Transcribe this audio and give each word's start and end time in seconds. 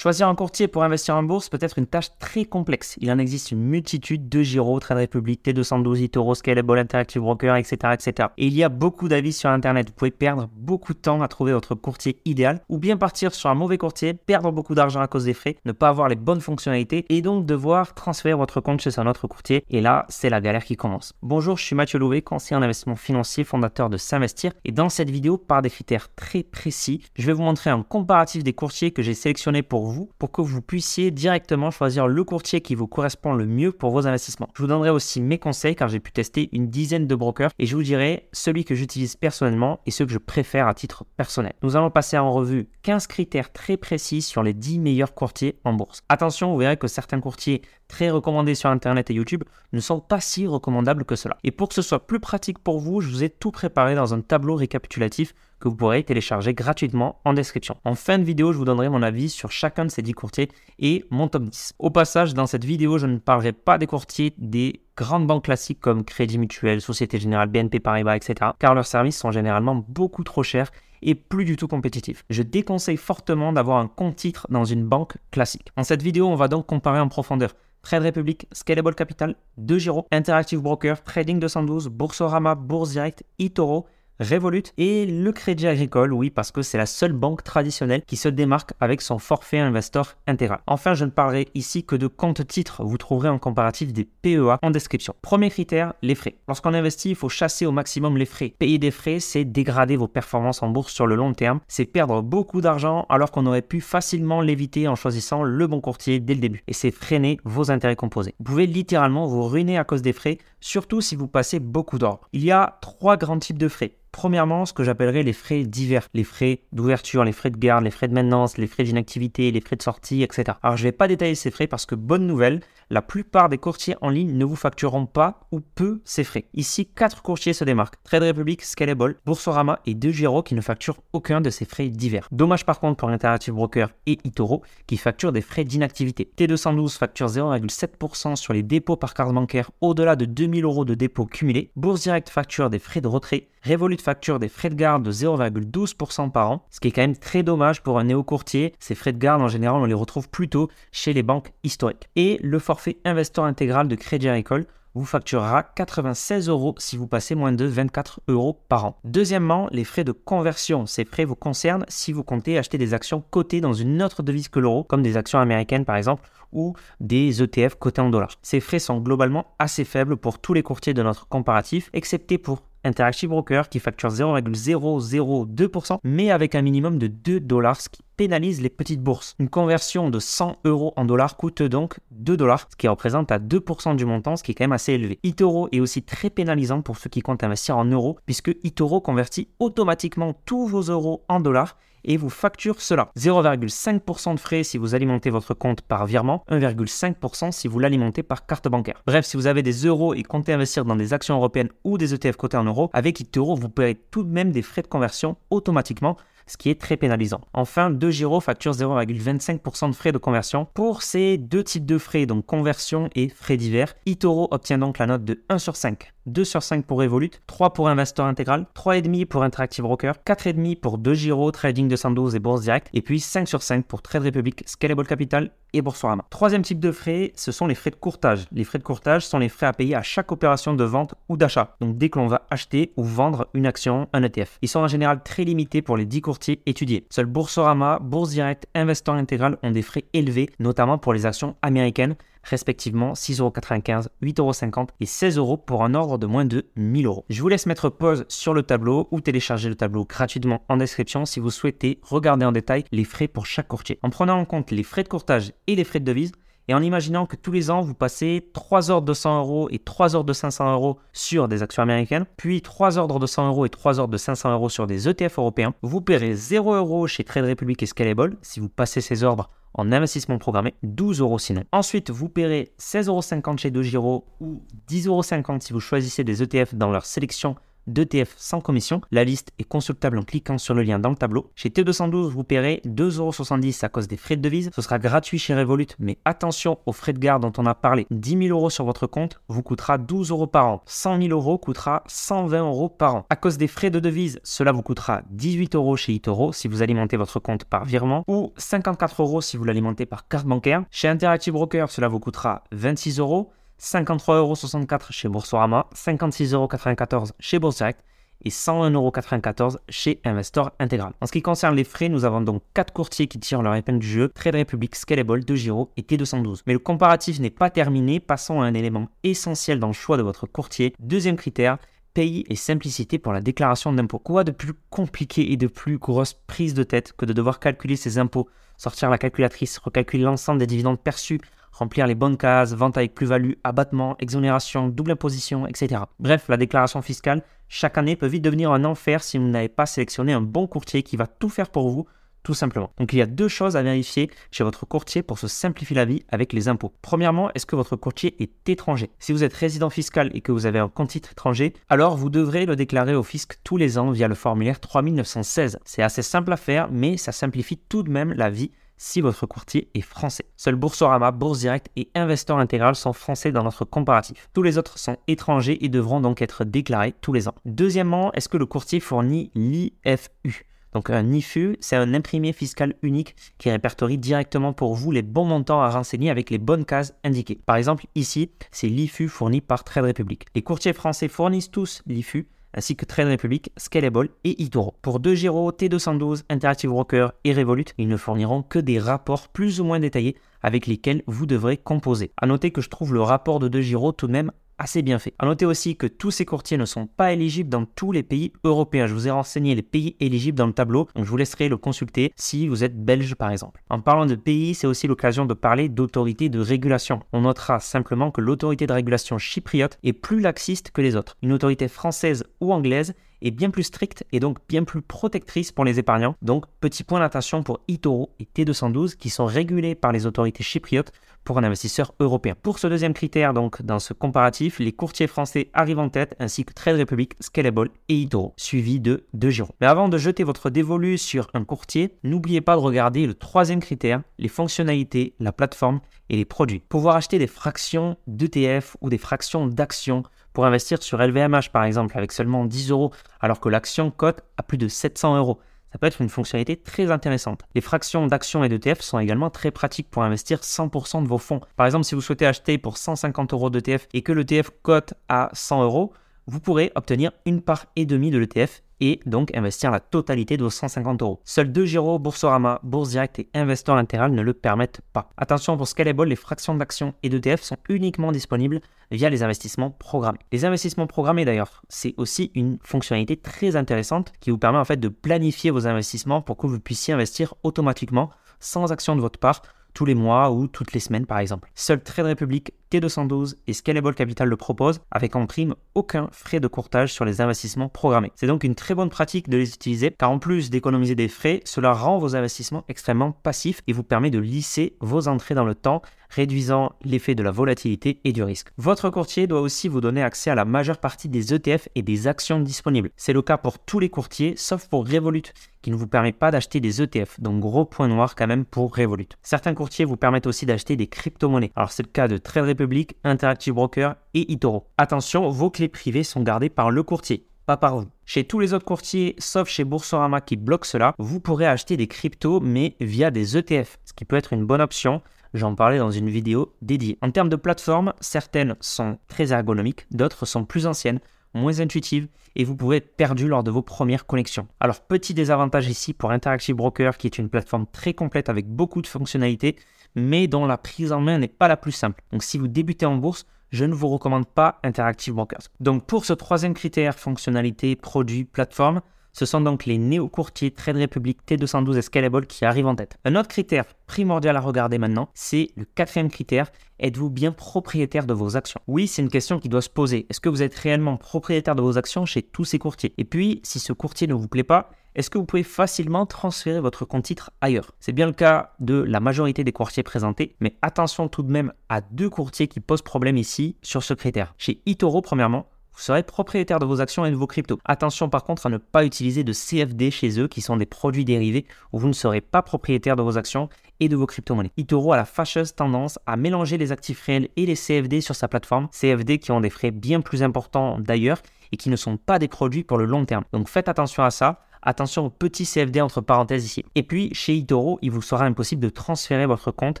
Choisir 0.00 0.28
un 0.28 0.34
courtier 0.34 0.66
pour 0.66 0.82
investir 0.82 1.14
en 1.14 1.22
bourse 1.22 1.50
peut 1.50 1.58
être 1.60 1.78
une 1.78 1.86
tâche 1.86 2.08
très 2.18 2.46
complexe. 2.46 2.96
Il 3.02 3.12
en 3.12 3.18
existe 3.18 3.50
une 3.50 3.60
multitude 3.60 4.30
de 4.30 4.40
Giro, 4.40 4.80
Trade 4.80 4.96
Republic, 4.96 5.44
T212, 5.44 6.04
eToro, 6.04 6.34
Scalable, 6.34 6.78
Interactive 6.78 7.20
Broker, 7.20 7.54
etc., 7.56 7.76
etc. 7.92 8.28
Et 8.38 8.46
il 8.46 8.54
y 8.54 8.64
a 8.64 8.70
beaucoup 8.70 9.10
d'avis 9.10 9.34
sur 9.34 9.50
Internet. 9.50 9.88
Vous 9.88 9.94
pouvez 9.94 10.10
perdre 10.10 10.48
beaucoup 10.56 10.94
de 10.94 10.98
temps 10.98 11.20
à 11.20 11.28
trouver 11.28 11.52
votre 11.52 11.74
courtier 11.74 12.16
idéal 12.24 12.62
ou 12.70 12.78
bien 12.78 12.96
partir 12.96 13.34
sur 13.34 13.50
un 13.50 13.54
mauvais 13.54 13.76
courtier, 13.76 14.14
perdre 14.14 14.50
beaucoup 14.52 14.74
d'argent 14.74 15.02
à 15.02 15.06
cause 15.06 15.26
des 15.26 15.34
frais, 15.34 15.58
ne 15.66 15.72
pas 15.72 15.90
avoir 15.90 16.08
les 16.08 16.16
bonnes 16.16 16.40
fonctionnalités 16.40 17.04
et 17.10 17.20
donc 17.20 17.44
devoir 17.44 17.92
transférer 17.92 18.34
votre 18.34 18.62
compte 18.62 18.80
chez 18.80 18.98
un 18.98 19.06
autre 19.06 19.26
courtier. 19.26 19.66
Et 19.68 19.82
là, 19.82 20.06
c'est 20.08 20.30
la 20.30 20.40
galère 20.40 20.64
qui 20.64 20.76
commence. 20.76 21.12
Bonjour, 21.20 21.58
je 21.58 21.64
suis 21.64 21.76
Mathieu 21.76 21.98
Louvet, 21.98 22.22
conseiller 22.22 22.56
en 22.56 22.62
investissement 22.62 22.96
financier, 22.96 23.44
fondateur 23.44 23.90
de 23.90 23.98
S'investir. 23.98 24.52
Et 24.64 24.72
dans 24.72 24.88
cette 24.88 25.10
vidéo, 25.10 25.36
par 25.36 25.60
des 25.60 25.68
critères 25.68 26.08
très 26.14 26.42
précis, 26.42 27.02
je 27.16 27.26
vais 27.26 27.34
vous 27.34 27.42
montrer 27.42 27.68
un 27.68 27.82
comparatif 27.82 28.42
des 28.42 28.54
courtiers 28.54 28.92
que 28.92 29.02
j'ai 29.02 29.12
sélectionnés 29.12 29.60
pour 29.62 29.89
vous 29.90 30.10
pour 30.18 30.32
que 30.32 30.40
vous 30.40 30.62
puissiez 30.62 31.10
directement 31.10 31.70
choisir 31.70 32.08
le 32.08 32.24
courtier 32.24 32.60
qui 32.60 32.74
vous 32.74 32.86
correspond 32.86 33.34
le 33.34 33.46
mieux 33.46 33.72
pour 33.72 33.90
vos 33.90 34.06
investissements. 34.06 34.48
Je 34.54 34.62
vous 34.62 34.68
donnerai 34.68 34.90
aussi 34.90 35.20
mes 35.20 35.38
conseils 35.38 35.76
car 35.76 35.88
j'ai 35.88 36.00
pu 36.00 36.12
tester 36.12 36.48
une 36.52 36.68
dizaine 36.68 37.06
de 37.06 37.14
brokers 37.14 37.50
et 37.58 37.66
je 37.66 37.76
vous 37.76 37.82
dirai 37.82 38.28
celui 38.32 38.64
que 38.64 38.74
j'utilise 38.74 39.16
personnellement 39.16 39.80
et 39.86 39.90
ceux 39.90 40.06
que 40.06 40.12
je 40.12 40.18
préfère 40.18 40.66
à 40.66 40.74
titre 40.74 41.04
personnel. 41.16 41.52
Nous 41.62 41.76
allons 41.76 41.90
passer 41.90 42.16
en 42.16 42.32
revue 42.32 42.68
15 42.82 43.06
critères 43.06 43.52
très 43.52 43.76
précis 43.76 44.22
sur 44.22 44.42
les 44.42 44.54
10 44.54 44.78
meilleurs 44.78 45.14
courtiers 45.14 45.58
en 45.64 45.72
bourse. 45.72 46.02
Attention, 46.08 46.52
vous 46.52 46.58
verrez 46.58 46.76
que 46.76 46.88
certains 46.88 47.20
courtiers 47.20 47.62
très 47.90 48.08
recommandés 48.08 48.54
sur 48.54 48.70
Internet 48.70 49.10
et 49.10 49.14
YouTube 49.14 49.42
ne 49.72 49.80
sont 49.80 50.00
pas 50.00 50.20
si 50.20 50.46
recommandables 50.46 51.04
que 51.04 51.16
cela. 51.16 51.36
Et 51.44 51.50
pour 51.50 51.68
que 51.68 51.74
ce 51.74 51.82
soit 51.82 52.06
plus 52.06 52.20
pratique 52.20 52.58
pour 52.58 52.78
vous, 52.78 53.00
je 53.00 53.10
vous 53.10 53.24
ai 53.24 53.28
tout 53.28 53.50
préparé 53.50 53.94
dans 53.94 54.14
un 54.14 54.20
tableau 54.20 54.54
récapitulatif 54.54 55.34
que 55.58 55.68
vous 55.68 55.74
pourrez 55.74 56.02
télécharger 56.02 56.54
gratuitement 56.54 57.20
en 57.24 57.34
description. 57.34 57.76
En 57.84 57.94
fin 57.94 58.18
de 58.18 58.24
vidéo, 58.24 58.52
je 58.52 58.58
vous 58.58 58.64
donnerai 58.64 58.88
mon 58.88 59.02
avis 59.02 59.28
sur 59.28 59.50
chacun 59.50 59.84
de 59.84 59.90
ces 59.90 60.02
10 60.02 60.12
courtiers 60.14 60.48
et 60.78 61.04
mon 61.10 61.28
top 61.28 61.42
10. 61.44 61.74
Au 61.78 61.90
passage, 61.90 62.32
dans 62.32 62.46
cette 62.46 62.64
vidéo, 62.64 62.96
je 62.96 63.06
ne 63.06 63.18
parlerai 63.18 63.52
pas 63.52 63.76
des 63.76 63.86
courtiers 63.86 64.32
des 64.38 64.80
grandes 64.96 65.26
banques 65.26 65.44
classiques 65.44 65.80
comme 65.80 66.04
Crédit 66.04 66.38
Mutuel, 66.38 66.80
Société 66.80 67.18
Générale, 67.18 67.48
BNP 67.48 67.80
Paribas, 67.80 68.16
etc. 68.16 68.52
car 68.58 68.74
leurs 68.74 68.86
services 68.86 69.18
sont 69.18 69.32
généralement 69.32 69.84
beaucoup 69.88 70.24
trop 70.24 70.42
chers 70.42 70.70
et 71.02 71.14
plus 71.14 71.44
du 71.44 71.56
tout 71.56 71.68
compétitifs. 71.68 72.24
Je 72.30 72.42
déconseille 72.42 72.96
fortement 72.96 73.52
d'avoir 73.52 73.78
un 73.78 73.88
compte 73.88 74.16
titre 74.16 74.46
dans 74.50 74.64
une 74.64 74.84
banque 74.84 75.16
classique. 75.30 75.72
En 75.76 75.84
cette 75.84 76.02
vidéo, 76.02 76.28
on 76.28 76.36
va 76.36 76.48
donc 76.48 76.66
comparer 76.66 77.00
en 77.00 77.08
profondeur 77.08 77.50
Trade 77.82 78.02
Republic, 78.02 78.46
Scalable 78.52 78.94
Capital, 78.94 79.34
De 79.56 79.78
Giro, 79.78 80.06
Interactive 80.12 80.60
Broker, 80.60 80.96
Trading 81.04 81.40
212, 81.40 81.88
Boursorama, 81.88 82.54
Bourse 82.54 82.92
Direct, 82.92 83.24
eToro, 83.38 83.86
Revolut 84.20 84.64
et 84.76 85.06
le 85.06 85.32
Crédit 85.32 85.66
Agricole, 85.66 86.12
oui, 86.12 86.28
parce 86.28 86.50
que 86.50 86.60
c'est 86.60 86.76
la 86.76 86.84
seule 86.84 87.14
banque 87.14 87.42
traditionnelle 87.42 88.02
qui 88.06 88.16
se 88.16 88.28
démarque 88.28 88.72
avec 88.78 89.00
son 89.00 89.18
forfait 89.18 89.58
investor 89.58 90.12
intégral. 90.26 90.60
Enfin, 90.66 90.92
je 90.92 91.06
ne 91.06 91.10
parlerai 91.10 91.48
ici 91.54 91.84
que 91.84 91.96
de 91.96 92.06
compte 92.06 92.46
titres. 92.46 92.84
Vous 92.84 92.98
trouverez 92.98 93.30
un 93.30 93.38
comparatif 93.38 93.94
des 93.94 94.04
PEA 94.04 94.58
en 94.60 94.70
description. 94.70 95.14
Premier 95.22 95.48
critère, 95.48 95.94
les 96.02 96.14
frais. 96.14 96.36
Lorsqu'on 96.48 96.74
investit, 96.74 97.08
il 97.08 97.14
faut 97.14 97.30
chasser 97.30 97.64
au 97.64 97.72
maximum 97.72 98.18
les 98.18 98.26
frais. 98.26 98.52
Payer 98.58 98.76
des 98.76 98.90
frais, 98.90 99.20
c'est 99.20 99.46
dégrader 99.46 99.96
vos 99.96 100.06
performances 100.06 100.62
en 100.62 100.68
bourse 100.68 100.92
sur 100.92 101.06
le 101.06 101.14
long 101.14 101.32
terme. 101.32 101.60
C'est 101.66 101.86
perdre 101.86 102.20
beaucoup 102.20 102.60
d'argent 102.60 103.06
alors 103.08 103.30
qu'on 103.30 103.46
aurait 103.46 103.62
pu 103.62 103.80
facilement 103.80 104.42
l'éviter 104.42 104.86
en 104.86 104.96
choisissant 104.96 105.42
le 105.44 105.66
bon 105.66 105.80
courtier 105.80 106.20
dès 106.20 106.34
le 106.34 106.40
début. 106.40 106.62
Et 106.68 106.74
c'est 106.74 106.90
freiner 106.90 107.38
vos 107.44 107.70
intérêts 107.70 107.96
composés. 107.96 108.34
Vous 108.38 108.44
pouvez 108.44 108.66
littéralement 108.66 109.26
vous 109.26 109.44
ruiner 109.44 109.78
à 109.78 109.84
cause 109.84 110.02
des 110.02 110.12
frais, 110.12 110.36
surtout 110.60 111.00
si 111.00 111.16
vous 111.16 111.28
passez 111.28 111.58
beaucoup 111.58 111.98
d'ordre. 111.98 112.28
Il 112.32 112.44
y 112.44 112.50
a 112.50 112.78
trois 112.80 113.16
grands 113.16 113.38
types 113.38 113.58
de 113.58 113.68
frais. 113.68 113.96
Premièrement, 114.12 114.66
ce 114.66 114.72
que 114.72 114.82
j'appellerais 114.82 115.22
les 115.22 115.32
frais 115.32 115.62
divers, 115.62 116.08
les 116.14 116.24
frais 116.24 116.62
d'ouverture, 116.72 117.22
les 117.22 117.32
frais 117.32 117.50
de 117.50 117.56
garde, 117.56 117.84
les 117.84 117.92
frais 117.92 118.08
de 118.08 118.14
maintenance, 118.14 118.58
les 118.58 118.66
frais 118.66 118.82
d'inactivité, 118.82 119.52
les 119.52 119.60
frais 119.60 119.76
de 119.76 119.82
sortie, 119.82 120.22
etc. 120.22 120.58
Alors 120.62 120.76
je 120.76 120.82
ne 120.82 120.88
vais 120.88 120.92
pas 120.92 121.06
détailler 121.06 121.36
ces 121.36 121.50
frais 121.50 121.68
parce 121.68 121.86
que 121.86 121.94
bonne 121.94 122.26
nouvelle, 122.26 122.60
la 122.90 123.02
plupart 123.02 123.48
des 123.48 123.58
courtiers 123.58 123.94
en 124.00 124.08
ligne 124.08 124.36
ne 124.36 124.44
vous 124.44 124.56
factureront 124.56 125.06
pas 125.06 125.46
ou 125.52 125.60
peu 125.60 126.00
ces 126.04 126.24
frais. 126.24 126.46
Ici, 126.54 126.86
quatre 126.86 127.22
courtiers 127.22 127.52
se 127.52 127.62
démarquent. 127.62 128.02
Trade 128.02 128.24
Republic, 128.24 128.62
Scalable, 128.62 129.16
Boursorama 129.24 129.78
et 129.86 129.94
DeGiro 129.94 130.42
qui 130.42 130.56
ne 130.56 130.60
facturent 130.60 130.98
aucun 131.12 131.40
de 131.40 131.50
ces 131.50 131.64
frais 131.64 131.88
divers. 131.88 132.26
Dommage 132.32 132.66
par 132.66 132.80
contre 132.80 132.96
pour 132.96 133.10
Interactive 133.10 133.54
Broker 133.54 133.90
et 134.06 134.18
eToro 134.24 134.62
qui 134.88 134.96
facturent 134.96 135.32
des 135.32 135.40
frais 135.40 135.62
d'inactivité. 135.62 136.28
T212 136.36 136.98
facture 136.98 137.28
0,7% 137.28 138.34
sur 138.34 138.52
les 138.52 138.64
dépôts 138.64 138.96
par 138.96 139.14
carte 139.14 139.32
bancaire 139.32 139.70
au-delà 139.80 140.16
de 140.16 140.24
2000 140.50 140.64
euros 140.64 140.84
de 140.84 140.94
dépôts 140.94 141.26
cumulés. 141.26 141.70
Bourse 141.76 142.02
Direct 142.02 142.28
facture 142.28 142.70
des 142.70 142.80
frais 142.80 143.00
de 143.00 143.06
retrait. 143.06 143.46
Revolut 143.64 143.98
facture 143.98 144.40
des 144.40 144.48
frais 144.48 144.70
de 144.70 144.74
garde 144.74 145.04
de 145.04 145.12
0,12% 145.12 146.32
par 146.32 146.50
an, 146.50 146.66
ce 146.70 146.80
qui 146.80 146.88
est 146.88 146.90
quand 146.90 147.02
même 147.02 147.16
très 147.16 147.44
dommage 147.44 147.82
pour 147.82 147.98
un 148.00 148.04
néo-courtier. 148.04 148.74
Ces 148.80 148.96
frais 148.96 149.12
de 149.12 149.18
garde, 149.18 149.42
en 149.42 149.48
général, 149.48 149.80
on 149.80 149.84
les 149.84 149.94
retrouve 149.94 150.28
plutôt 150.28 150.68
chez 150.90 151.12
les 151.12 151.22
banques 151.22 151.52
historiques. 151.62 152.08
Et 152.16 152.40
le 152.42 152.58
forfait 152.58 152.98
Investor 153.04 153.44
intégral 153.44 153.86
de 153.86 153.94
Crédit 153.94 154.28
Agricole 154.28 154.66
vous 154.94 155.04
facturera 155.04 155.62
96 155.62 156.48
euros 156.48 156.74
si 156.78 156.96
vous 156.96 157.06
passez 157.06 157.34
moins 157.34 157.52
de 157.52 157.64
24 157.64 158.20
euros 158.28 158.60
par 158.68 158.84
an. 158.84 158.98
Deuxièmement, 159.04 159.68
les 159.70 159.84
frais 159.84 160.04
de 160.04 160.12
conversion. 160.12 160.86
Ces 160.86 161.04
frais 161.04 161.24
vous 161.24 161.36
concernent 161.36 161.84
si 161.88 162.12
vous 162.12 162.24
comptez 162.24 162.58
acheter 162.58 162.78
des 162.78 162.94
actions 162.94 163.22
cotées 163.30 163.60
dans 163.60 163.72
une 163.72 164.02
autre 164.02 164.22
devise 164.22 164.48
que 164.48 164.60
l'euro, 164.60 164.84
comme 164.84 165.02
des 165.02 165.16
actions 165.16 165.38
américaines 165.38 165.84
par 165.84 165.96
exemple, 165.96 166.28
ou 166.52 166.74
des 166.98 167.42
ETF 167.42 167.76
cotés 167.76 168.00
en 168.00 168.10
dollars. 168.10 168.36
Ces 168.42 168.60
frais 168.60 168.78
sont 168.78 168.98
globalement 168.98 169.54
assez 169.58 169.84
faibles 169.84 170.16
pour 170.16 170.38
tous 170.38 170.54
les 170.54 170.62
courtiers 170.62 170.94
de 170.94 171.02
notre 171.02 171.28
comparatif, 171.28 171.90
excepté 171.92 172.38
pour 172.38 172.62
Interactive 172.84 173.28
Broker 173.28 173.68
qui 173.68 173.78
facture 173.78 174.10
0,002%, 174.10 175.98
mais 176.02 176.30
avec 176.30 176.54
un 176.54 176.62
minimum 176.62 176.98
de 176.98 177.06
2 177.06 177.40
dollars, 177.40 177.80
ce 177.80 177.88
qui 177.88 178.02
pénalise 178.16 178.60
les 178.60 178.68
petites 178.68 179.02
bourses. 179.02 179.34
Une 179.38 179.48
conversion 179.48 180.10
de 180.10 180.18
100 180.18 180.58
euros 180.64 180.92
en 180.96 181.04
dollars 181.04 181.36
coûte 181.36 181.62
donc 181.62 181.98
2 182.10 182.36
dollars, 182.36 182.66
ce 182.70 182.76
qui 182.76 182.88
représente 182.88 183.32
à 183.32 183.38
2% 183.38 183.96
du 183.96 184.04
montant, 184.04 184.36
ce 184.36 184.42
qui 184.42 184.52
est 184.52 184.54
quand 184.54 184.64
même 184.64 184.72
assez 184.72 184.92
élevé. 184.92 185.18
eToro 185.24 185.68
est 185.72 185.80
aussi 185.80 186.02
très 186.02 186.30
pénalisant 186.30 186.82
pour 186.82 186.98
ceux 186.98 187.10
qui 187.10 187.20
comptent 187.20 187.44
investir 187.44 187.76
en 187.76 187.84
euros, 187.84 188.18
puisque 188.26 188.56
eToro 188.64 189.00
convertit 189.00 189.48
automatiquement 189.58 190.34
tous 190.44 190.66
vos 190.66 190.82
euros 190.82 191.24
en 191.28 191.40
dollars 191.40 191.76
et 192.04 192.16
vous 192.16 192.30
facture 192.30 192.80
cela. 192.80 193.10
0,5% 193.16 194.34
de 194.34 194.40
frais 194.40 194.62
si 194.62 194.78
vous 194.78 194.94
alimentez 194.94 195.30
votre 195.30 195.54
compte 195.54 195.82
par 195.82 196.06
virement, 196.06 196.44
1,5% 196.50 197.52
si 197.52 197.68
vous 197.68 197.78
l'alimentez 197.78 198.22
par 198.22 198.46
carte 198.46 198.68
bancaire. 198.68 199.02
Bref, 199.06 199.24
si 199.26 199.36
vous 199.36 199.46
avez 199.46 199.62
des 199.62 199.86
euros 199.86 200.14
et 200.14 200.22
comptez 200.22 200.52
investir 200.52 200.84
dans 200.84 200.96
des 200.96 201.12
actions 201.12 201.36
européennes 201.36 201.70
ou 201.84 201.98
des 201.98 202.14
ETF 202.14 202.36
cotés 202.36 202.56
en 202.56 202.64
euros, 202.64 202.90
avec 202.92 203.20
eToro, 203.20 203.54
vous 203.56 203.68
paierez 203.68 204.00
tout 204.10 204.22
de 204.22 204.30
même 204.30 204.52
des 204.52 204.62
frais 204.62 204.82
de 204.82 204.86
conversion 204.86 205.36
automatiquement 205.50 206.16
ce 206.50 206.56
qui 206.56 206.68
est 206.68 206.80
très 206.80 206.96
pénalisant. 206.96 207.40
Enfin, 207.52 207.90
deux 207.90 208.10
Giro 208.10 208.40
facture 208.40 208.72
0,25% 208.72 209.90
de 209.90 209.94
frais 209.94 210.12
de 210.12 210.18
conversion. 210.18 210.66
Pour 210.74 211.02
ces 211.02 211.38
deux 211.38 211.62
types 211.62 211.86
de 211.86 211.96
frais, 211.96 212.26
donc 212.26 212.44
conversion 212.44 213.08
et 213.14 213.28
frais 213.28 213.56
divers, 213.56 213.94
eToro 214.04 214.48
obtient 214.50 214.78
donc 214.78 214.98
la 214.98 215.06
note 215.06 215.24
de 215.24 215.42
1 215.48 215.58
sur 215.58 215.76
5. 215.76 216.12
2 216.30 216.44
sur 216.44 216.62
5 216.62 216.84
pour 216.84 216.98
Revolut, 216.98 217.30
3 217.46 217.72
pour 217.72 217.88
Investor 217.88 218.26
Intégral, 218.26 218.66
3,5 218.74 219.26
pour 219.26 219.42
Interactive 219.42 219.84
Broker, 219.84 220.14
4,5 220.26 220.80
pour 220.80 220.98
2 220.98 221.14
Giro, 221.14 221.50
Trading 221.50 221.88
212 221.88 222.34
et 222.34 222.38
Bourse 222.38 222.62
Direct, 222.62 222.88
et 222.92 223.02
puis 223.02 223.20
5 223.20 223.48
sur 223.48 223.62
5 223.62 223.84
pour 223.86 224.02
Trade 224.02 224.24
Republic, 224.24 224.62
Scalable 224.66 225.06
Capital 225.06 225.50
et 225.72 225.82
Boursorama. 225.82 226.24
Troisième 226.30 226.62
type 226.62 226.80
de 226.80 226.92
frais, 226.92 227.32
ce 227.36 227.52
sont 227.52 227.66
les 227.66 227.74
frais 227.74 227.90
de 227.90 227.96
courtage. 227.96 228.46
Les 228.52 228.64
frais 228.64 228.78
de 228.78 228.84
courtage 228.84 229.26
sont 229.26 229.38
les 229.38 229.48
frais 229.48 229.66
à 229.66 229.72
payer 229.72 229.94
à 229.94 230.02
chaque 230.02 230.32
opération 230.32 230.74
de 230.74 230.84
vente 230.84 231.14
ou 231.28 231.36
d'achat. 231.36 231.76
Donc 231.80 231.96
dès 231.96 232.08
que 232.08 232.18
l'on 232.18 232.26
va 232.26 232.46
acheter 232.50 232.92
ou 232.96 233.04
vendre 233.04 233.48
une 233.54 233.66
action, 233.66 234.08
un 234.12 234.22
ETF. 234.22 234.58
Ils 234.62 234.68
sont 234.68 234.80
en 234.80 234.88
général 234.88 235.22
très 235.22 235.44
limités 235.44 235.82
pour 235.82 235.96
les 235.96 236.06
10 236.06 236.20
courtiers 236.20 236.60
étudiés. 236.66 237.06
Seuls 237.10 237.26
Boursorama, 237.26 237.98
Bourse 238.00 238.30
Direct, 238.30 238.66
Investor 238.74 239.14
Intégral 239.14 239.58
ont 239.62 239.70
des 239.70 239.82
frais 239.82 240.04
élevés, 240.12 240.50
notamment 240.58 240.98
pour 240.98 241.12
les 241.12 241.26
actions 241.26 241.56
américaines 241.62 242.16
respectivement 242.42 243.12
6,95€, 243.12 244.06
8,50€ 244.22 244.88
et 245.00 245.04
16€ 245.04 245.64
pour 245.64 245.84
un 245.84 245.94
ordre 245.94 246.18
de 246.18 246.26
moins 246.26 246.44
de 246.44 246.66
1000 246.76 247.06
euros. 247.06 247.24
Je 247.28 247.40
vous 247.42 247.48
laisse 247.48 247.66
mettre 247.66 247.88
pause 247.88 248.24
sur 248.28 248.54
le 248.54 248.62
tableau 248.62 249.08
ou 249.10 249.20
télécharger 249.20 249.68
le 249.68 249.74
tableau 249.74 250.04
gratuitement 250.04 250.62
en 250.68 250.76
description 250.76 251.26
si 251.26 251.40
vous 251.40 251.50
souhaitez 251.50 251.98
regarder 252.02 252.44
en 252.44 252.52
détail 252.52 252.84
les 252.92 253.04
frais 253.04 253.28
pour 253.28 253.46
chaque 253.46 253.68
courtier. 253.68 253.98
En 254.02 254.10
prenant 254.10 254.38
en 254.38 254.44
compte 254.44 254.70
les 254.70 254.82
frais 254.82 255.02
de 255.02 255.08
courtage 255.08 255.52
et 255.66 255.76
les 255.76 255.84
frais 255.84 256.00
de 256.00 256.04
devise, 256.04 256.32
et 256.70 256.74
en 256.74 256.82
imaginant 256.82 257.26
que 257.26 257.34
tous 257.34 257.50
les 257.50 257.68
ans, 257.68 257.80
vous 257.80 257.94
passez 257.94 258.48
3 258.52 258.92
ordres 258.92 259.08
de 259.08 259.12
100 259.12 259.40
euros 259.40 259.68
et 259.72 259.80
3 259.80 260.14
ordres 260.14 260.28
de 260.28 260.32
500 260.32 260.72
euros 260.72 260.98
sur 261.12 261.48
des 261.48 261.64
actions 261.64 261.82
américaines, 261.82 262.26
puis 262.36 262.62
3 262.62 262.96
ordres 262.96 263.18
de 263.18 263.26
100 263.26 263.48
euros 263.48 263.66
et 263.66 263.70
3 263.70 263.98
ordres 263.98 264.12
de 264.12 264.16
500 264.16 264.52
euros 264.52 264.68
sur 264.68 264.86
des 264.86 265.08
ETF 265.08 265.40
européens, 265.40 265.74
vous 265.82 266.00
paierez 266.00 266.34
0 266.34 266.74
euros 266.74 267.08
chez 267.08 267.24
Trade 267.24 267.46
Republic 267.46 267.82
et 267.82 267.86
Scalable 267.86 268.36
si 268.42 268.60
vous 268.60 268.68
passez 268.68 269.00
ces 269.00 269.24
ordres 269.24 269.50
en 269.74 269.92
investissement 269.92 270.38
programmé, 270.38 270.74
12 270.82 271.20
euros 271.20 271.38
sinon. 271.38 271.64
Ensuite, 271.72 272.10
vous 272.10 272.28
paierez 272.28 272.72
16,50 272.78 273.08
euros 273.08 273.56
chez 273.56 273.70
DoGiro 273.70 274.26
ou 274.40 274.62
10,50 274.88 275.06
euros 275.08 275.60
si 275.60 275.72
vous 275.72 275.80
choisissez 275.80 276.24
des 276.24 276.42
ETF 276.42 276.74
dans 276.74 276.90
leur 276.90 277.06
sélection 277.06 277.56
d'ETF 277.92 278.34
sans 278.36 278.60
commission. 278.60 279.00
La 279.10 279.24
liste 279.24 279.50
est 279.58 279.64
consultable 279.64 280.18
en 280.18 280.22
cliquant 280.22 280.58
sur 280.58 280.74
le 280.74 280.82
lien 280.82 280.98
dans 280.98 281.10
le 281.10 281.16
tableau. 281.16 281.50
Chez 281.54 281.68
T212, 281.68 282.30
vous 282.30 282.44
paierez 282.44 282.80
2,70€ 282.86 283.84
à 283.84 283.88
cause 283.88 284.08
des 284.08 284.16
frais 284.16 284.36
de 284.36 284.42
devise. 284.42 284.70
Ce 284.74 284.82
sera 284.82 284.98
gratuit 284.98 285.38
chez 285.38 285.54
Revolut, 285.54 285.86
mais 285.98 286.18
attention 286.24 286.78
aux 286.86 286.92
frais 286.92 287.12
de 287.12 287.18
garde 287.18 287.42
dont 287.42 287.52
on 287.58 287.66
a 287.66 287.74
parlé. 287.74 288.06
10 288.10 288.46
000 288.48 288.58
euros 288.58 288.70
sur 288.70 288.84
votre 288.84 289.06
compte 289.06 289.40
vous 289.48 289.62
coûtera 289.62 289.98
12 289.98 290.30
euros 290.30 290.46
par 290.46 290.66
an. 290.66 290.82
100 290.86 291.22
000 291.22 291.28
euros 291.30 291.58
coûtera 291.58 292.02
120 292.06 292.60
euros 292.60 292.88
par 292.88 293.14
an. 293.14 293.26
À 293.30 293.36
cause 293.36 293.58
des 293.58 293.68
frais 293.68 293.90
de 293.90 294.00
devise, 294.00 294.40
cela 294.42 294.72
vous 294.72 294.82
coûtera 294.82 295.22
18 295.30 295.74
euros 295.74 295.96
chez 295.96 296.14
eToro 296.14 296.52
si 296.52 296.68
vous 296.68 296.82
alimentez 296.82 297.16
votre 297.16 297.40
compte 297.40 297.64
par 297.64 297.84
virement 297.84 298.24
ou 298.28 298.52
54 298.56 299.22
euros 299.22 299.40
si 299.40 299.56
vous 299.56 299.64
l'alimentez 299.64 300.06
par 300.06 300.28
carte 300.28 300.46
bancaire. 300.46 300.84
Chez 300.90 301.08
Interactive 301.08 301.52
Broker, 301.52 301.90
cela 301.90 302.08
vous 302.08 302.20
coûtera 302.20 302.64
26 302.72 303.18
euros. 303.18 303.50
53,64€ 303.80 305.10
chez 305.10 305.28
Boursorama, 305.28 305.86
56,94€ 305.94 307.30
chez 307.40 307.58
Bourse 307.58 307.78
Direct 307.78 308.04
et 308.44 308.50
101,94€ 308.50 309.78
chez 309.88 310.20
Investor 310.24 310.72
Intégral. 310.78 311.12
En 311.20 311.26
ce 311.26 311.32
qui 311.32 311.42
concerne 311.42 311.76
les 311.76 311.84
frais, 311.84 312.08
nous 312.08 312.24
avons 312.24 312.40
donc 312.40 312.62
4 312.74 312.92
courtiers 312.92 313.26
qui 313.26 313.38
tirent 313.38 313.62
leur 313.62 313.74
épingle 313.74 313.98
du 313.98 314.08
jeu, 314.08 314.28
Trade 314.28 314.54
Republic, 314.56 314.94
Scalable, 314.94 315.44
De 315.44 315.54
Giro 315.54 315.90
et 315.96 316.02
T212. 316.02 316.62
Mais 316.66 316.72
le 316.74 316.78
comparatif 316.78 317.40
n'est 317.40 317.50
pas 317.50 317.70
terminé, 317.70 318.20
passons 318.20 318.60
à 318.60 318.64
un 318.64 318.74
élément 318.74 319.08
essentiel 319.24 319.80
dans 319.80 319.88
le 319.88 319.92
choix 319.92 320.16
de 320.16 320.22
votre 320.22 320.46
courtier. 320.46 320.94
Deuxième 320.98 321.36
critère, 321.36 321.78
pays 322.14 322.44
et 322.48 322.56
simplicité 322.56 323.18
pour 323.18 323.32
la 323.32 323.40
déclaration 323.40 323.92
d'impôts. 323.92 324.18
Quoi 324.18 324.44
de 324.44 324.50
plus 324.52 324.74
compliqué 324.90 325.52
et 325.52 325.56
de 325.56 325.66
plus 325.66 325.98
grosse 325.98 326.34
prise 326.34 326.74
de 326.74 326.82
tête 326.82 327.12
que 327.12 327.24
de 327.24 327.32
devoir 327.32 327.60
calculer 327.60 327.96
ses 327.96 328.18
impôts, 328.18 328.48
sortir 328.76 329.10
la 329.10 329.18
calculatrice, 329.18 329.78
recalculer 329.78 330.24
l'ensemble 330.24 330.58
des 330.58 330.66
dividendes 330.66 331.00
perçus, 331.00 331.40
remplir 331.72 332.06
les 332.06 332.14
bonnes 332.14 332.36
cases, 332.36 332.74
vente 332.74 332.96
avec 332.96 333.14
plus-value, 333.14 333.52
abattement, 333.64 334.16
exonération, 334.18 334.88
double 334.88 335.12
imposition, 335.12 335.66
etc. 335.66 336.02
Bref, 336.18 336.46
la 336.48 336.56
déclaration 336.56 337.02
fiscale, 337.02 337.42
chaque 337.68 337.98
année, 337.98 338.16
peut 338.16 338.26
vite 338.26 338.42
devenir 338.42 338.72
un 338.72 338.84
enfer 338.84 339.22
si 339.22 339.38
vous 339.38 339.48
n'avez 339.48 339.68
pas 339.68 339.86
sélectionné 339.86 340.32
un 340.32 340.40
bon 340.40 340.66
courtier 340.66 341.02
qui 341.02 341.16
va 341.16 341.26
tout 341.26 341.48
faire 341.48 341.70
pour 341.70 341.90
vous 341.90 342.06
tout 342.42 342.54
simplement. 342.54 342.92
Donc 342.98 343.12
il 343.12 343.18
y 343.18 343.22
a 343.22 343.26
deux 343.26 343.48
choses 343.48 343.76
à 343.76 343.82
vérifier 343.82 344.30
chez 344.50 344.64
votre 344.64 344.86
courtier 344.86 345.22
pour 345.22 345.38
se 345.38 345.48
simplifier 345.48 345.96
la 345.96 346.04
vie 346.04 346.24
avec 346.28 346.52
les 346.52 346.68
impôts. 346.68 346.92
Premièrement, 347.02 347.50
est-ce 347.54 347.66
que 347.66 347.76
votre 347.76 347.96
courtier 347.96 348.42
est 348.42 348.68
étranger? 348.68 349.10
Si 349.18 349.32
vous 349.32 349.44
êtes 349.44 349.54
résident 349.54 349.90
fiscal 349.90 350.30
et 350.34 350.40
que 350.40 350.52
vous 350.52 350.66
avez 350.66 350.78
un 350.78 350.88
compte 350.88 351.10
titre 351.10 351.32
étranger, 351.32 351.74
alors 351.88 352.16
vous 352.16 352.30
devrez 352.30 352.66
le 352.66 352.76
déclarer 352.76 353.14
au 353.14 353.22
fisc 353.22 353.58
tous 353.64 353.76
les 353.76 353.98
ans 353.98 354.10
via 354.10 354.28
le 354.28 354.34
formulaire 354.34 354.80
3916. 354.80 355.78
C'est 355.84 356.02
assez 356.02 356.22
simple 356.22 356.52
à 356.52 356.56
faire, 356.56 356.88
mais 356.90 357.16
ça 357.16 357.32
simplifie 357.32 357.76
tout 357.76 358.02
de 358.02 358.10
même 358.10 358.32
la 358.32 358.50
vie 358.50 358.70
si 359.00 359.22
votre 359.22 359.46
courtier 359.46 359.88
est 359.94 360.02
français. 360.02 360.44
Seul 360.58 360.76
Boursorama, 360.76 361.30
Bourse 361.30 361.60
Direct 361.60 361.88
et 361.96 362.10
Investor 362.14 362.58
Intégral 362.58 362.94
sont 362.94 363.14
français 363.14 363.50
dans 363.50 363.64
notre 363.64 363.86
comparatif. 363.86 364.50
Tous 364.52 364.62
les 364.62 364.76
autres 364.76 364.98
sont 364.98 365.16
étrangers 365.26 365.82
et 365.82 365.88
devront 365.88 366.20
donc 366.20 366.42
être 366.42 366.64
déclarés 366.64 367.14
tous 367.22 367.32
les 367.32 367.48
ans. 367.48 367.54
Deuxièmement, 367.64 368.30
est-ce 368.34 368.50
que 368.50 368.58
le 368.58 368.66
courtier 368.66 369.00
fournit 369.00 369.50
l'IFU 369.54 370.66
donc 370.92 371.08
un 371.08 371.32
IFU, 371.32 371.76
c'est 371.78 371.94
un 371.94 372.14
imprimé 372.14 372.52
fiscal 372.52 372.96
unique 373.02 373.36
qui 373.58 373.70
répertorie 373.70 374.18
directement 374.18 374.72
pour 374.72 374.96
vous 374.96 375.12
les 375.12 375.22
bons 375.22 375.44
montants 375.44 375.80
à 375.80 375.88
renseigner 375.88 376.30
avec 376.30 376.50
les 376.50 376.58
bonnes 376.58 376.84
cases 376.84 377.14
indiquées. 377.22 377.60
Par 377.64 377.76
exemple, 377.76 378.06
ici, 378.16 378.50
c'est 378.72 378.88
l'IFU 378.88 379.28
fourni 379.28 379.60
par 379.60 379.84
Trade 379.84 380.06
Republic. 380.06 380.46
Les 380.56 380.62
courtiers 380.62 380.92
français 380.92 381.28
fournissent 381.28 381.70
tous 381.70 382.02
l'IFU, 382.06 382.48
ainsi 382.74 382.96
que 382.96 383.04
Trade 383.04 383.28
Republic, 383.28 383.72
Scalable 383.76 384.30
et 384.44 384.62
eToro. 384.62 384.94
Pour 385.02 385.20
2 385.20 385.34
Giro, 385.34 385.72
T212, 385.72 386.42
Interactive 386.48 386.90
Broker 386.90 387.32
et 387.44 387.52
Revolut, 387.52 387.86
ils 387.98 388.08
ne 388.08 388.16
fourniront 388.16 388.62
que 388.62 388.78
des 388.78 388.98
rapports 388.98 389.48
plus 389.48 389.80
ou 389.80 389.84
moins 389.84 390.00
détaillés 390.00 390.36
avec 390.62 390.86
lesquels 390.86 391.22
vous 391.26 391.46
devrez 391.46 391.76
composer. 391.76 392.32
A 392.40 392.46
noter 392.46 392.70
que 392.70 392.80
je 392.80 392.90
trouve 392.90 393.14
le 393.14 393.22
rapport 393.22 393.58
de 393.58 393.68
2 393.68 393.80
Giro 393.80 394.12
tout 394.12 394.26
de 394.26 394.32
même 394.32 394.52
assez 394.80 395.02
bien 395.02 395.18
fait. 395.18 395.34
A 395.38 395.46
noter 395.46 395.66
aussi 395.66 395.94
que 395.94 396.06
tous 396.06 396.30
ces 396.30 396.44
courtiers 396.44 396.78
ne 396.78 396.86
sont 396.86 397.06
pas 397.06 397.32
éligibles 397.32 397.68
dans 397.68 397.84
tous 397.84 398.12
les 398.12 398.22
pays 398.22 398.52
européens. 398.64 399.06
Je 399.06 399.14
vous 399.14 399.28
ai 399.28 399.30
renseigné 399.30 399.74
les 399.74 399.82
pays 399.82 400.16
éligibles 400.20 400.58
dans 400.58 400.66
le 400.66 400.72
tableau, 400.72 401.06
donc 401.14 401.24
je 401.24 401.30
vous 401.30 401.36
laisserai 401.36 401.68
le 401.68 401.76
consulter 401.76 402.32
si 402.34 402.66
vous 402.66 402.82
êtes 402.82 403.04
belge 403.04 403.34
par 403.34 403.50
exemple. 403.50 403.82
En 403.90 404.00
parlant 404.00 404.26
de 404.26 404.34
pays, 404.34 404.74
c'est 404.74 404.86
aussi 404.86 405.06
l'occasion 405.06 405.44
de 405.44 405.54
parler 405.54 405.88
d'autorité 405.88 406.48
de 406.48 406.58
régulation. 406.58 407.20
On 407.32 407.42
notera 407.42 407.78
simplement 407.78 408.30
que 408.30 408.40
l'autorité 408.40 408.86
de 408.86 408.92
régulation 408.92 409.38
chypriote 409.38 409.98
est 410.02 410.14
plus 410.14 410.40
laxiste 410.40 410.90
que 410.90 411.02
les 411.02 411.14
autres. 411.14 411.36
Une 411.42 411.52
autorité 411.52 411.86
française 411.86 412.44
ou 412.60 412.72
anglaise 412.72 413.14
est 413.42 413.50
bien 413.50 413.70
plus 413.70 413.84
stricte 413.84 414.24
et 414.32 414.40
donc 414.40 414.58
bien 414.68 414.84
plus 414.84 415.02
protectrice 415.02 415.72
pour 415.72 415.84
les 415.84 415.98
épargnants. 415.98 416.36
Donc 416.42 416.66
petit 416.80 417.04
point 417.04 417.20
d'attention 417.20 417.62
pour 417.62 417.80
eToro 417.88 418.30
et 418.38 418.44
T212 418.44 419.16
qui 419.16 419.30
sont 419.30 419.46
régulés 419.46 419.94
par 419.94 420.12
les 420.12 420.26
autorités 420.26 420.62
chypriotes 420.62 421.12
pour 421.44 421.58
un 421.58 421.64
investisseur 421.64 422.14
européen. 422.20 422.54
Pour 422.60 422.78
ce 422.78 422.86
deuxième 422.86 423.14
critère, 423.14 423.54
donc 423.54 423.82
dans 423.82 423.98
ce 423.98 424.12
comparatif, 424.12 424.78
les 424.78 424.92
courtiers 424.92 425.26
français 425.26 425.70
arrivent 425.72 425.98
en 425.98 426.08
tête 426.08 426.36
ainsi 426.38 426.64
que 426.64 426.74
Trade 426.74 426.98
Republic, 426.98 427.32
Scalable 427.40 427.90
et 428.08 428.22
eToro, 428.22 428.52
suivi 428.56 429.00
de 429.00 429.24
De 429.32 429.50
Giro. 429.50 429.74
Mais 429.80 429.86
avant 429.86 430.08
de 430.08 430.18
jeter 430.18 430.44
votre 430.44 430.70
dévolu 430.70 431.18
sur 431.18 431.48
un 431.54 431.64
courtier, 431.64 432.16
n'oubliez 432.22 432.60
pas 432.60 432.76
de 432.76 432.80
regarder 432.80 433.26
le 433.26 433.34
troisième 433.34 433.80
critère, 433.80 434.22
les 434.38 434.48
fonctionnalités, 434.48 435.34
la 435.40 435.52
plateforme 435.52 436.00
et 436.30 436.36
les 436.36 436.46
produits. 436.46 436.78
Pouvoir 436.78 437.16
acheter 437.16 437.38
des 437.38 437.46
fractions 437.46 438.16
d'ETF 438.26 438.96
ou 439.02 439.10
des 439.10 439.18
fractions 439.18 439.66
d'actions 439.66 440.22
pour 440.52 440.64
investir 440.64 441.02
sur 441.02 441.18
LVMH 441.18 441.70
par 441.72 441.84
exemple 441.84 442.16
avec 442.16 442.32
seulement 442.32 442.64
10 442.64 442.90
euros 442.90 443.12
alors 443.40 443.60
que 443.60 443.68
l'action 443.68 444.10
cote 444.10 444.40
à 444.56 444.62
plus 444.62 444.78
de 444.78 444.88
700 444.88 445.36
euros. 445.36 445.60
Ça 445.92 445.98
peut 445.98 446.06
être 446.06 446.20
une 446.22 446.28
fonctionnalité 446.28 446.76
très 446.76 447.10
intéressante. 447.10 447.62
Les 447.74 447.80
fractions 447.80 448.28
d'actions 448.28 448.62
et 448.62 448.68
d'ETF 448.68 449.00
sont 449.00 449.18
également 449.18 449.50
très 449.50 449.72
pratiques 449.72 450.08
pour 450.08 450.22
investir 450.22 450.60
100% 450.60 451.24
de 451.24 451.28
vos 451.28 451.38
fonds. 451.38 451.60
Par 451.74 451.84
exemple, 451.84 452.04
si 452.04 452.14
vous 452.14 452.20
souhaitez 452.20 452.46
acheter 452.46 452.78
pour 452.78 452.96
150 452.96 453.52
euros 453.52 453.70
d'ETF 453.70 454.06
et 454.14 454.22
que 454.22 454.30
l'ETF 454.30 454.70
cote 454.82 455.14
à 455.28 455.50
100 455.52 455.82
euros, 455.82 456.12
vous 456.46 456.60
pourrez 456.60 456.92
obtenir 456.94 457.32
une 457.44 457.60
part 457.60 457.86
et 457.96 458.06
demie 458.06 458.30
de 458.30 458.38
l'ETF 458.38 458.82
et 459.00 459.20
donc 459.26 459.56
investir 459.56 459.90
la 459.90 460.00
totalité 460.00 460.56
de 460.56 460.62
vos 460.62 460.70
150 460.70 461.22
euros. 461.22 461.40
Seuls 461.44 461.72
deux 461.72 461.86
Giro, 461.86 462.18
Boursorama, 462.18 462.80
Bourse 462.82 463.10
Direct 463.10 463.38
et 463.38 463.48
Investor 463.54 463.96
Latéral 463.96 464.32
ne 464.32 464.42
le 464.42 464.52
permettent 464.52 465.00
pas. 465.12 465.30
Attention 465.36 465.76
pour 465.76 465.88
Scalable, 465.88 466.24
les 466.24 466.36
fractions 466.36 466.74
d'actions 466.74 467.14
et 467.22 467.28
d'ETF 467.28 467.62
sont 467.62 467.76
uniquement 467.88 468.32
disponibles 468.32 468.80
via 469.10 469.30
les 469.30 469.42
investissements 469.42 469.90
programmés. 469.90 470.38
Les 470.52 470.64
investissements 470.64 471.06
programmés 471.06 471.44
d'ailleurs, 471.44 471.82
c'est 471.88 472.14
aussi 472.16 472.50
une 472.54 472.78
fonctionnalité 472.82 473.36
très 473.36 473.76
intéressante 473.76 474.32
qui 474.40 474.50
vous 474.50 474.58
permet 474.58 474.78
en 474.78 474.84
fait 474.84 474.98
de 474.98 475.08
planifier 475.08 475.70
vos 475.70 475.86
investissements 475.86 476.42
pour 476.42 476.56
que 476.56 476.66
vous 476.66 476.80
puissiez 476.80 477.14
investir 477.14 477.54
automatiquement 477.62 478.30
sans 478.60 478.92
action 478.92 479.16
de 479.16 479.20
votre 479.20 479.38
part 479.38 479.62
tous 479.94 480.04
les 480.04 480.14
mois 480.14 480.50
ou 480.50 480.68
toutes 480.68 480.92
les 480.92 481.00
semaines 481.00 481.26
par 481.26 481.38
exemple. 481.38 481.70
Seul 481.74 482.02
Trade 482.02 482.26
Republic, 482.26 482.72
T212 482.90 483.54
et 483.66 483.72
Scalable 483.72 484.14
Capital 484.14 484.48
le 484.48 484.56
proposent 484.56 485.00
avec 485.10 485.36
en 485.36 485.46
prime 485.46 485.74
aucun 485.94 486.28
frais 486.32 486.60
de 486.60 486.68
courtage 486.68 487.12
sur 487.12 487.24
les 487.24 487.40
investissements 487.40 487.88
programmés. 487.88 488.32
C'est 488.34 488.46
donc 488.46 488.64
une 488.64 488.74
très 488.74 488.94
bonne 488.94 489.10
pratique 489.10 489.48
de 489.48 489.56
les 489.56 489.74
utiliser 489.74 490.10
car 490.10 490.30
en 490.30 490.38
plus 490.38 490.70
d'économiser 490.70 491.14
des 491.14 491.28
frais, 491.28 491.60
cela 491.64 491.92
rend 491.92 492.18
vos 492.18 492.36
investissements 492.36 492.84
extrêmement 492.88 493.32
passifs 493.32 493.82
et 493.86 493.92
vous 493.92 494.02
permet 494.02 494.30
de 494.30 494.38
lisser 494.38 494.96
vos 495.00 495.28
entrées 495.28 495.54
dans 495.54 495.64
le 495.64 495.74
temps 495.74 496.02
réduisant 496.30 496.92
l'effet 497.02 497.34
de 497.34 497.42
la 497.42 497.50
volatilité 497.50 498.20
et 498.24 498.32
du 498.32 498.42
risque. 498.42 498.68
Votre 498.78 499.10
courtier 499.10 499.46
doit 499.46 499.60
aussi 499.60 499.88
vous 499.88 500.00
donner 500.00 500.22
accès 500.22 500.50
à 500.50 500.54
la 500.54 500.64
majeure 500.64 500.98
partie 500.98 501.28
des 501.28 501.52
ETF 501.52 501.88
et 501.94 502.02
des 502.02 502.28
actions 502.28 502.60
disponibles. 502.60 503.10
C'est 503.16 503.32
le 503.32 503.42
cas 503.42 503.58
pour 503.58 503.78
tous 503.78 503.98
les 503.98 504.08
courtiers, 504.08 504.54
sauf 504.56 504.86
pour 504.88 505.08
Revolut, 505.08 505.42
qui 505.82 505.90
ne 505.90 505.96
vous 505.96 506.06
permet 506.06 506.32
pas 506.32 506.50
d'acheter 506.50 506.80
des 506.80 507.02
ETF, 507.02 507.40
donc 507.40 507.60
gros 507.60 507.84
point 507.84 508.08
noir 508.08 508.34
quand 508.36 508.46
même 508.46 508.64
pour 508.64 508.94
Revolut. 508.94 509.28
Certains 509.42 509.74
courtiers 509.74 510.04
vous 510.04 510.16
permettent 510.16 510.46
aussi 510.46 510.66
d'acheter 510.66 510.96
des 510.96 511.08
crypto-monnaies. 511.08 511.72
Alors 511.74 511.90
c'est 511.90 512.04
le 512.04 512.12
cas 512.12 512.28
de 512.28 512.36
Trade 512.36 512.79
Interactive 513.24 513.74
Broker 513.74 514.16
et 514.34 514.52
eToro. 514.52 514.88
Attention, 514.98 515.48
vos 515.48 515.70
clés 515.70 515.88
privées 515.88 516.24
sont 516.24 516.42
gardées 516.42 516.70
par 516.70 516.90
le 516.90 517.02
courtier 517.02 517.46
pas 517.70 517.76
par 517.76 517.98
vous. 517.98 518.08
Chez 518.24 518.42
tous 518.42 518.58
les 518.58 518.74
autres 518.74 518.84
courtiers, 518.84 519.36
sauf 519.38 519.68
chez 519.68 519.84
Boursorama 519.84 520.40
qui 520.40 520.56
bloque 520.56 520.84
cela, 520.84 521.14
vous 521.18 521.38
pourrez 521.38 521.66
acheter 521.66 521.96
des 521.96 522.08
cryptos 522.08 522.58
mais 522.58 522.96
via 523.00 523.30
des 523.30 523.56
ETF, 523.56 523.98
ce 524.04 524.12
qui 524.12 524.24
peut 524.24 524.34
être 524.34 524.52
une 524.52 524.66
bonne 524.66 524.80
option 524.80 525.22
J'en 525.54 525.76
parlais 525.76 525.98
dans 525.98 526.10
une 526.10 526.28
vidéo 526.28 526.74
dédiée. 526.82 527.18
En 527.22 527.30
termes 527.30 527.48
de 527.48 527.56
plateforme, 527.56 528.12
certaines 528.20 528.76
sont 528.80 529.18
très 529.28 529.52
ergonomiques, 529.52 530.06
d'autres 530.10 530.46
sont 530.46 530.64
plus 530.64 530.86
anciennes, 530.86 531.20
moins 531.54 531.80
intuitives 531.80 532.28
et 532.56 532.64
vous 532.64 532.76
pouvez 532.76 532.98
être 532.98 533.16
perdu 533.16 533.48
lors 533.48 533.62
de 533.62 533.70
vos 533.70 533.82
premières 533.82 534.26
connexions. 534.26 534.68
Alors 534.80 535.00
petit 535.00 535.34
désavantage 535.34 535.88
ici 535.88 536.12
pour 536.12 536.30
Interactive 536.30 536.76
Broker 536.76 537.16
qui 537.16 537.26
est 537.26 537.38
une 537.38 537.48
plateforme 537.48 537.86
très 537.90 538.14
complète 538.14 538.48
avec 538.48 538.66
beaucoup 538.68 539.02
de 539.02 539.06
fonctionnalités 539.06 539.76
mais 540.14 540.48
dont 540.48 540.66
la 540.66 540.78
prise 540.78 541.12
en 541.12 541.20
main 541.20 541.38
n'est 541.38 541.48
pas 541.48 541.68
la 541.68 541.76
plus 541.76 541.92
simple. 541.92 542.22
Donc 542.32 542.42
si 542.42 542.58
vous 542.58 542.68
débutez 542.68 543.06
en 543.06 543.16
bourse, 543.16 543.46
je 543.70 543.84
ne 543.84 543.94
vous 543.94 544.08
recommande 544.08 544.46
pas 544.46 544.80
Interactive 544.82 545.34
Brokers. 545.34 545.68
Donc 545.78 546.06
pour 546.06 546.24
ce 546.24 546.32
troisième 546.32 546.74
critère, 546.74 547.14
fonctionnalité, 547.14 547.94
produit, 547.94 548.44
plateforme, 548.44 549.00
ce 549.32 549.46
sont 549.46 549.60
donc 549.60 549.86
les 549.86 549.98
néo-courtiers 549.98 550.70
Trade 550.70 550.96
Republic 550.96 551.38
T212 551.46 551.96
et 551.96 552.02
Scalable 552.02 552.46
qui 552.46 552.64
arrivent 552.64 552.86
en 552.86 552.94
tête. 552.94 553.16
Un 553.24 553.36
autre 553.36 553.48
critère 553.48 553.84
primordial 554.06 554.56
à 554.56 554.60
regarder 554.60 554.98
maintenant, 554.98 555.28
c'est 555.34 555.70
le 555.76 555.84
quatrième 555.84 556.30
critère. 556.30 556.70
Êtes-vous 556.98 557.30
bien 557.30 557.52
propriétaire 557.52 558.26
de 558.26 558.34
vos 558.34 558.56
actions? 558.56 558.80
Oui, 558.86 559.06
c'est 559.06 559.22
une 559.22 559.30
question 559.30 559.58
qui 559.58 559.68
doit 559.68 559.82
se 559.82 559.88
poser. 559.88 560.26
Est-ce 560.28 560.40
que 560.40 560.48
vous 560.48 560.62
êtes 560.62 560.74
réellement 560.74 561.16
propriétaire 561.16 561.74
de 561.74 561.82
vos 561.82 561.96
actions 561.96 562.26
chez 562.26 562.42
tous 562.42 562.64
ces 562.64 562.78
courtiers? 562.78 563.14
Et 563.18 563.24
puis, 563.24 563.60
si 563.64 563.78
ce 563.78 563.92
courtier 563.92 564.26
ne 564.26 564.34
vous 564.34 564.48
plaît 564.48 564.64
pas, 564.64 564.90
est-ce 565.16 565.28
que 565.28 565.38
vous 565.38 565.44
pouvez 565.44 565.64
facilement 565.64 566.24
transférer 566.24 566.80
votre 566.80 567.04
compte 567.04 567.24
titre 567.24 567.50
ailleurs? 567.60 567.92
C'est 567.98 568.12
bien 568.12 568.26
le 568.26 568.32
cas 568.32 568.74
de 568.78 568.94
la 568.94 569.18
majorité 569.18 569.64
des 569.64 569.72
courtiers 569.72 570.04
présentés, 570.04 570.54
mais 570.60 570.76
attention 570.82 571.28
tout 571.28 571.42
de 571.42 571.50
même 571.50 571.72
à 571.88 572.00
deux 572.00 572.30
courtiers 572.30 572.68
qui 572.68 572.78
posent 572.78 573.02
problème 573.02 573.36
ici 573.36 573.76
sur 573.82 574.04
ce 574.04 574.14
critère. 574.14 574.54
Chez 574.56 574.82
eToro, 574.86 575.20
premièrement, 575.20 575.66
vous 576.00 576.06
serez 576.06 576.22
propriétaire 576.22 576.78
de 576.78 576.86
vos 576.86 577.02
actions 577.02 577.26
et 577.26 577.30
de 577.30 577.36
vos 577.36 577.46
cryptos. 577.46 577.78
Attention 577.84 578.30
par 578.30 578.42
contre 578.42 578.64
à 578.64 578.70
ne 578.70 578.78
pas 578.78 579.04
utiliser 579.04 579.44
de 579.44 579.52
CFD 579.52 580.10
chez 580.10 580.40
eux 580.40 580.48
qui 580.48 580.62
sont 580.62 580.78
des 580.78 580.86
produits 580.86 581.26
dérivés 581.26 581.66
où 581.92 581.98
vous 581.98 582.08
ne 582.08 582.14
serez 582.14 582.40
pas 582.40 582.62
propriétaire 582.62 583.16
de 583.16 583.22
vos 583.22 583.36
actions 583.36 583.68
et 584.00 584.08
de 584.08 584.16
vos 584.16 584.24
crypto-monnaies. 584.24 584.70
eToro 584.78 585.12
a 585.12 585.18
la 585.18 585.26
fâcheuse 585.26 585.74
tendance 585.74 586.18
à 586.24 586.38
mélanger 586.38 586.78
les 586.78 586.90
actifs 586.90 587.20
réels 587.20 587.50
et 587.54 587.66
les 587.66 587.74
CFD 587.74 588.22
sur 588.22 588.34
sa 588.34 588.48
plateforme, 588.48 588.88
CFD 588.98 589.40
qui 589.40 589.52
ont 589.52 589.60
des 589.60 589.68
frais 589.68 589.90
bien 589.90 590.22
plus 590.22 590.42
importants 590.42 590.98
d'ailleurs 590.98 591.42
et 591.70 591.76
qui 591.76 591.90
ne 591.90 591.96
sont 591.96 592.16
pas 592.16 592.38
des 592.38 592.48
produits 592.48 592.82
pour 592.82 592.96
le 592.96 593.04
long 593.04 593.26
terme. 593.26 593.44
Donc 593.52 593.68
faites 593.68 593.90
attention 593.90 594.22
à 594.22 594.30
ça. 594.30 594.62
Attention 594.80 595.26
aux 595.26 595.30
petits 595.30 595.66
CFD 595.66 596.00
entre 596.00 596.22
parenthèses 596.22 596.64
ici. 596.64 596.82
Et 596.94 597.02
puis, 597.02 597.28
chez 597.34 597.58
eToro, 597.58 597.98
il 598.00 598.10
vous 598.10 598.22
sera 598.22 598.46
impossible 598.46 598.80
de 598.80 598.88
transférer 598.88 599.44
votre 599.44 599.70
compte 599.70 600.00